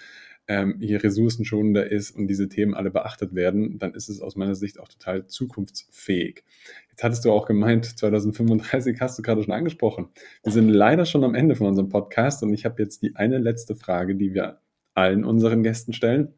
ähm, 0.51 0.75
hier 0.81 1.01
ressourcenschonender 1.01 1.89
ist 1.89 2.11
und 2.11 2.27
diese 2.27 2.49
Themen 2.49 2.73
alle 2.73 2.91
beachtet 2.91 3.33
werden, 3.33 3.79
dann 3.79 3.93
ist 3.93 4.09
es 4.09 4.19
aus 4.19 4.35
meiner 4.35 4.53
Sicht 4.53 4.81
auch 4.81 4.89
total 4.89 5.25
zukunftsfähig. 5.25 6.43
Jetzt 6.89 7.03
hattest 7.03 7.23
du 7.23 7.31
auch 7.31 7.45
gemeint, 7.45 7.85
2035 7.85 8.99
hast 8.99 9.17
du 9.17 9.21
gerade 9.21 9.43
schon 9.43 9.53
angesprochen. 9.53 10.09
Wir 10.43 10.51
sind 10.51 10.67
leider 10.67 11.05
schon 11.05 11.23
am 11.23 11.35
Ende 11.35 11.55
von 11.55 11.67
unserem 11.67 11.87
Podcast 11.87 12.43
und 12.43 12.53
ich 12.53 12.65
habe 12.65 12.83
jetzt 12.83 13.01
die 13.01 13.15
eine 13.15 13.37
letzte 13.37 13.75
Frage, 13.75 14.15
die 14.15 14.33
wir 14.33 14.59
allen 14.93 15.23
unseren 15.23 15.63
Gästen 15.63 15.93
stellen. 15.93 16.33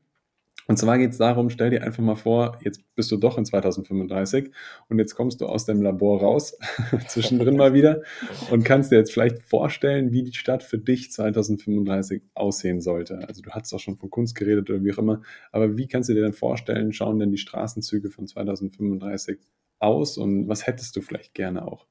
Und 0.67 0.78
zwar 0.78 0.97
geht 0.97 1.12
es 1.12 1.17
darum, 1.17 1.49
stell 1.49 1.69
dir 1.69 1.84
einfach 1.84 2.04
mal 2.04 2.15
vor, 2.15 2.58
jetzt 2.63 2.82
bist 2.95 3.12
du 3.12 3.17
doch 3.17 3.38
in 3.38 3.45
2035 3.45 4.52
und 4.89 4.99
jetzt 4.99 5.15
kommst 5.15 5.41
du 5.41 5.47
aus 5.47 5.65
dem 5.65 5.82
Labor 5.82 6.21
raus, 6.21 6.58
zwischendrin 7.08 7.58
mal 7.58 7.73
wieder, 7.73 8.02
und 8.49 8.63
kannst 8.63 8.91
dir 8.91 8.97
jetzt 8.97 9.12
vielleicht 9.12 9.43
vorstellen, 9.43 10.12
wie 10.12 10.23
die 10.23 10.34
Stadt 10.34 10.63
für 10.63 10.78
dich 10.78 11.12
2035 11.12 12.23
aussehen 12.34 12.82
sollte. 12.82 13.28
Also 13.28 13.41
du 13.41 13.52
hast 13.52 13.73
auch 13.73 13.80
schon 13.80 13.97
von 13.97 14.10
Kunst 14.10 14.36
geredet 14.36 14.69
oder 14.69 14.84
wie 14.84 14.93
auch 14.93 14.99
immer, 14.99 15.21
aber 15.52 15.78
wie 15.78 15.88
kannst 15.88 16.10
du 16.10 16.13
dir 16.13 16.23
denn 16.23 16.34
vorstellen, 16.34 16.93
schauen 16.93 17.19
denn 17.19 17.32
die 17.32 17.38
Straßenzüge 17.38 18.10
von 18.10 18.28
2035 18.28 19.39
aus 19.80 20.17
und 20.17 20.47
was 20.47 20.65
hättest 20.65 20.95
du 20.95 21.02
vielleicht 21.02 21.34
gerne 21.34 21.67
auch? 21.67 21.88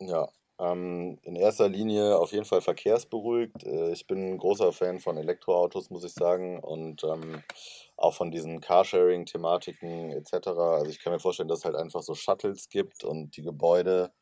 Ja, 0.00 0.28
ähm, 0.60 1.18
in 1.22 1.36
erster 1.36 1.68
Linie 1.68 2.18
auf 2.18 2.32
jeden 2.32 2.44
Fall 2.44 2.60
verkehrsberuhigt. 2.60 3.64
Äh, 3.64 3.92
ich 3.92 4.06
bin 4.06 4.34
ein 4.34 4.38
großer 4.38 4.72
Fan 4.72 5.00
von 5.00 5.16
Elektroautos, 5.16 5.90
muss 5.90 6.04
ich 6.04 6.12
sagen, 6.12 6.60
und 6.60 7.02
ähm, 7.04 7.42
auch 7.96 8.14
von 8.14 8.30
diesen 8.30 8.60
Carsharing-Thematiken 8.60 10.12
etc. 10.12 10.48
Also 10.48 10.90
ich 10.90 11.00
kann 11.00 11.12
mir 11.12 11.18
vorstellen, 11.20 11.48
dass 11.48 11.60
es 11.60 11.64
halt 11.64 11.76
einfach 11.76 12.02
so 12.02 12.14
Shuttles 12.14 12.68
gibt 12.68 13.04
und 13.04 13.36
die 13.36 13.42
Gebäude, 13.42 14.12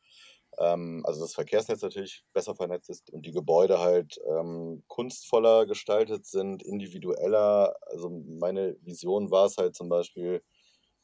ähm, 0.59 1.03
also 1.05 1.21
das 1.21 1.35
Verkehrsnetz 1.35 1.81
natürlich 1.81 2.23
besser 2.33 2.55
vernetzt 2.55 2.89
ist 2.89 3.11
und 3.11 3.25
die 3.25 3.31
Gebäude 3.31 3.79
halt 3.79 4.19
ähm, 4.27 4.83
kunstvoller 4.87 5.65
gestaltet 5.67 6.25
sind, 6.25 6.63
individueller. 6.63 7.75
Also 7.87 8.09
meine 8.09 8.75
Vision 8.81 9.31
war 9.31 9.45
es 9.45 9.57
halt 9.57 9.75
zum 9.75 9.89
Beispiel, 9.89 10.43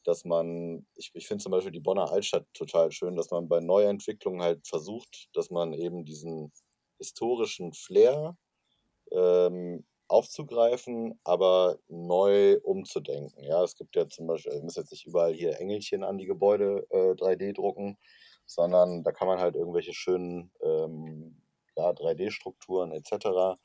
dass 0.03 0.25
man, 0.25 0.85
ich, 0.95 1.11
ich 1.13 1.27
finde 1.27 1.43
zum 1.43 1.51
Beispiel 1.51 1.71
die 1.71 1.79
Bonner 1.79 2.11
Altstadt 2.11 2.45
total 2.53 2.91
schön, 2.91 3.15
dass 3.15 3.31
man 3.31 3.47
bei 3.47 3.59
Neuentwicklungen 3.59 4.41
halt 4.41 4.67
versucht, 4.67 5.29
dass 5.33 5.49
man 5.49 5.73
eben 5.73 6.05
diesen 6.05 6.51
historischen 6.97 7.73
Flair 7.73 8.37
ähm, 9.11 9.85
aufzugreifen, 10.07 11.19
aber 11.23 11.77
neu 11.87 12.57
umzudenken. 12.63 13.43
Ja, 13.43 13.63
es 13.63 13.75
gibt 13.75 13.95
ja 13.95 14.07
zum 14.07 14.27
Beispiel, 14.27 14.53
ich 14.53 14.63
muss 14.63 14.75
jetzt 14.75 14.91
nicht 14.91 15.05
überall 15.05 15.33
hier 15.33 15.59
Engelchen 15.59 16.03
an 16.03 16.17
die 16.17 16.25
Gebäude 16.25 16.87
äh, 16.89 17.13
3D 17.13 17.53
drucken, 17.53 17.97
sondern 18.45 19.03
da 19.03 19.11
kann 19.11 19.27
man 19.27 19.39
halt 19.39 19.55
irgendwelche 19.55 19.93
schönen 19.93 20.51
ähm, 20.61 21.41
ja, 21.75 21.91
3D-Strukturen 21.91 22.91
etc 22.91 23.59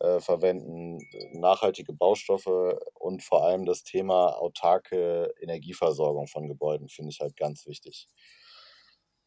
äh, 0.00 0.20
verwenden, 0.20 0.98
nachhaltige 1.32 1.92
Baustoffe 1.92 2.78
und 2.94 3.22
vor 3.22 3.44
allem 3.44 3.66
das 3.66 3.84
Thema 3.84 4.38
autarke 4.38 5.32
Energieversorgung 5.40 6.26
von 6.26 6.48
Gebäuden 6.48 6.88
finde 6.88 7.10
ich 7.10 7.20
halt 7.20 7.36
ganz 7.36 7.66
wichtig. 7.66 8.08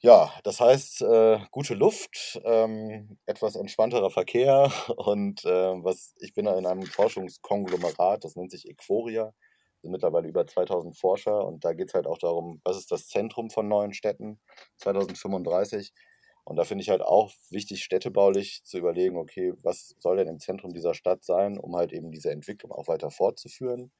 Ja, 0.05 0.33
das 0.43 0.59
heißt, 0.59 1.01
äh, 1.03 1.39
gute 1.51 1.75
Luft, 1.75 2.41
ähm, 2.43 3.17
etwas 3.25 3.55
entspannterer 3.55 4.09
Verkehr 4.09 4.69
und 4.97 5.45
äh, 5.45 5.49
was 5.83 6.13
ich 6.19 6.33
bin 6.33 6.45
in 6.45 6.65
einem 6.65 6.83
Forschungskonglomerat, 6.83 8.25
das 8.25 8.35
nennt 8.35 8.51
sich 8.51 8.67
Equoria, 8.67 9.33
sind 9.81 9.91
mittlerweile 9.91 10.27
über 10.27 10.45
2000 10.45 10.97
Forscher 10.97 11.45
und 11.45 11.63
da 11.63 11.71
geht 11.73 11.87
es 11.87 11.93
halt 11.93 12.07
auch 12.07 12.17
darum, 12.17 12.59
was 12.65 12.77
ist 12.77 12.91
das 12.91 13.07
Zentrum 13.07 13.49
von 13.49 13.69
neuen 13.69 13.93
Städten 13.93 14.41
2035 14.77 15.93
und 16.45 16.57
da 16.57 16.65
finde 16.65 16.81
ich 16.81 16.89
halt 16.89 17.01
auch 17.01 17.31
wichtig, 17.49 17.83
städtebaulich 17.83 18.63
zu 18.63 18.77
überlegen, 18.77 19.17
okay, 19.17 19.53
was 19.61 19.95
soll 19.99 20.17
denn 20.17 20.27
im 20.27 20.39
Zentrum 20.39 20.73
dieser 20.73 20.93
Stadt 20.93 21.23
sein, 21.23 21.57
um 21.57 21.75
halt 21.75 21.93
eben 21.93 22.11
diese 22.11 22.31
Entwicklung 22.31 22.71
auch 22.71 22.87
weiter 22.87 23.11
fortzuführen. 23.11 23.91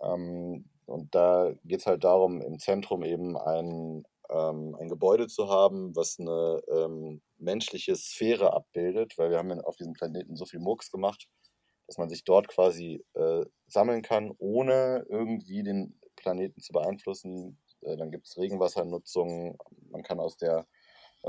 Ähm, 0.00 0.66
und 0.86 1.14
da 1.14 1.52
geht 1.64 1.80
es 1.80 1.86
halt 1.86 2.04
darum, 2.04 2.40
im 2.40 2.60
Zentrum 2.60 3.02
eben 3.02 3.36
ein, 3.36 4.04
ähm, 4.30 4.76
ein 4.78 4.88
Gebäude 4.88 5.26
zu 5.26 5.48
haben, 5.48 5.96
was 5.96 6.20
eine 6.20 6.60
ähm, 6.68 7.22
menschliche 7.38 7.96
Sphäre 7.96 8.52
abbildet, 8.52 9.18
weil 9.18 9.30
wir 9.30 9.38
haben 9.38 9.50
auf 9.60 9.76
diesem 9.76 9.94
Planeten 9.94 10.36
so 10.36 10.44
viel 10.46 10.60
Murks 10.60 10.92
gemacht, 10.92 11.28
dass 11.88 11.98
man 11.98 12.08
sich 12.08 12.22
dort 12.22 12.46
quasi 12.46 13.04
äh, 13.14 13.44
sammeln 13.66 14.02
kann, 14.02 14.32
ohne 14.38 15.04
irgendwie 15.08 15.64
den 15.64 15.98
Planeten 16.14 16.60
zu 16.60 16.72
beeinflussen. 16.72 17.58
Äh, 17.80 17.96
dann 17.96 18.12
gibt 18.12 18.28
es 18.28 18.38
Regenwassernutzung, 18.38 19.58
man 19.90 20.04
kann 20.04 20.20
aus 20.20 20.36
der 20.36 20.66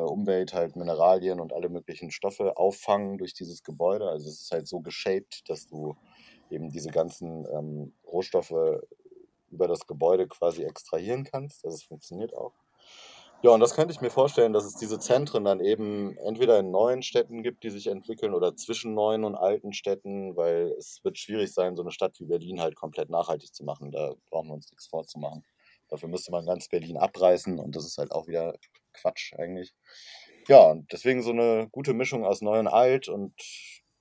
Umwelt 0.02 0.54
halt 0.54 0.76
Mineralien 0.76 1.40
und 1.40 1.54
alle 1.54 1.70
möglichen 1.70 2.12
Stoffe 2.12 2.58
auffangen 2.58 3.18
durch 3.18 3.34
dieses 3.34 3.64
Gebäude. 3.64 4.10
Also 4.10 4.30
es 4.30 4.42
ist 4.42 4.52
halt 4.52 4.68
so 4.68 4.80
geshaped, 4.80 5.50
dass 5.50 5.68
du 5.68 5.96
eben 6.50 6.72
diese 6.72 6.90
ganzen 6.90 7.46
ähm, 7.52 7.94
Rohstoffe 8.06 8.82
über 9.50 9.68
das 9.68 9.88
Gebäude 9.88 10.28
quasi 10.28 10.64
extrahieren 10.64 11.24
kannst. 11.24 11.66
Also 11.66 11.76
es 11.76 11.84
funktioniert 11.84 12.36
auch. 12.36 12.54
Ja, 13.44 13.52
und 13.52 13.60
das 13.60 13.76
könnte 13.76 13.94
ich 13.94 14.02
mir 14.02 14.10
vorstellen, 14.10 14.52
dass 14.52 14.66
es 14.66 14.76
diese 14.78 14.98
Zentren 14.98 15.46
dann 15.46 15.60
eben 15.60 16.18
entweder 16.18 16.58
in 16.58 16.72
neuen 16.72 17.04
Städten 17.04 17.44
gibt, 17.44 17.64
die 17.64 17.70
sich 17.70 17.86
entwickeln, 17.86 18.34
oder 18.34 18.56
zwischen 18.56 18.96
neuen 18.96 19.24
und 19.24 19.36
alten 19.36 19.74
Städten, 19.74 20.36
weil 20.36 20.74
es 20.78 21.02
wird 21.04 21.20
schwierig 21.20 21.54
sein, 21.54 21.76
so 21.76 21.84
eine 21.84 21.92
Stadt 21.92 22.20
wie 22.20 22.26
Berlin 22.26 22.60
halt 22.60 22.76
komplett 22.76 23.12
nachhaltig 23.12 23.54
zu 23.54 23.64
machen. 23.64 23.92
Da 23.92 24.16
brauchen 24.32 24.48
wir 24.50 24.56
uns 24.56 24.72
nichts 24.72 24.88
vorzumachen. 24.88 25.44
Dafür 25.88 26.10
müsste 26.10 26.32
man 26.32 26.48
ganz 26.48 26.68
Berlin 26.68 26.98
abreißen 26.98 27.60
und 27.60 27.76
das 27.76 27.86
ist 27.86 28.00
halt 28.00 28.12
auch 28.12 28.28
wieder 28.28 28.56
Quatsch 29.00 29.34
eigentlich. 29.38 29.74
Ja, 30.48 30.72
und 30.72 30.92
deswegen 30.92 31.22
so 31.22 31.32
eine 31.32 31.68
gute 31.72 31.94
Mischung 31.94 32.26
aus 32.26 32.42
Neu 32.42 32.60
und 32.60 32.68
Alt 32.68 33.08
und 33.10 33.34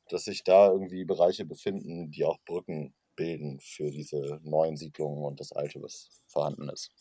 dass 0.09 0.25
sich 0.25 0.45
da 0.45 0.71
irgendwie 0.71 1.05
Bereiche 1.05 1.45
befinden, 1.45 2.11
die 2.11 2.25
auch 2.25 2.39
Brücken 2.45 2.95
bilden 3.17 3.59
für 3.61 3.91
diese 3.91 4.41
neuen 4.43 4.77
Siedlungen 4.77 5.25
und 5.25 5.41
das 5.41 5.53
Alte, 5.53 5.83
was 5.83 6.23
vorhanden 6.29 6.69
ist. 6.69 6.93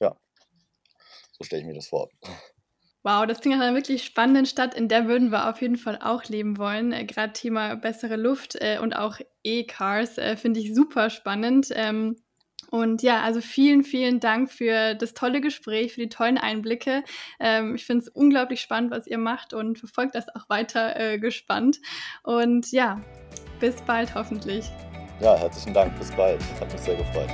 Ja, 0.00 0.16
so 1.32 1.44
stelle 1.44 1.62
ich 1.62 1.66
mir 1.66 1.74
das 1.74 1.88
vor. 1.88 2.08
Wow, 3.04 3.26
das 3.26 3.40
klingt 3.40 3.58
nach 3.58 3.66
einer 3.66 3.76
wirklich 3.76 4.04
spannenden 4.04 4.46
Stadt, 4.46 4.74
in 4.74 4.86
der 4.86 5.08
würden 5.08 5.30
wir 5.30 5.50
auf 5.50 5.60
jeden 5.60 5.76
Fall 5.76 5.98
auch 6.00 6.24
leben 6.24 6.56
wollen. 6.56 6.92
Äh, 6.92 7.04
Gerade 7.04 7.32
Thema 7.32 7.74
bessere 7.74 8.16
Luft 8.16 8.56
äh, 8.60 8.78
und 8.80 8.94
auch 8.94 9.18
E-Cars 9.42 10.18
äh, 10.18 10.36
finde 10.36 10.60
ich 10.60 10.72
super 10.74 11.10
spannend. 11.10 11.68
Ähm, 11.74 12.16
und 12.72 13.02
ja, 13.02 13.20
also 13.20 13.42
vielen, 13.42 13.84
vielen 13.84 14.18
Dank 14.18 14.50
für 14.50 14.94
das 14.94 15.12
tolle 15.12 15.42
Gespräch, 15.42 15.92
für 15.92 16.00
die 16.00 16.08
tollen 16.08 16.38
Einblicke. 16.38 17.04
Ähm, 17.38 17.74
ich 17.74 17.84
finde 17.84 18.04
es 18.04 18.08
unglaublich 18.08 18.62
spannend, 18.62 18.90
was 18.90 19.06
ihr 19.06 19.18
macht 19.18 19.52
und 19.52 19.78
verfolgt 19.78 20.14
das 20.14 20.34
auch 20.34 20.48
weiter 20.48 20.98
äh, 20.98 21.18
gespannt. 21.18 21.80
Und 22.22 22.72
ja, 22.72 22.98
bis 23.60 23.76
bald 23.82 24.14
hoffentlich. 24.14 24.64
Ja, 25.20 25.36
herzlichen 25.36 25.74
Dank. 25.74 25.98
Bis 25.98 26.10
bald. 26.12 26.40
Hat 26.60 26.72
mich 26.72 26.80
sehr 26.80 26.96
gefreut. 26.96 27.28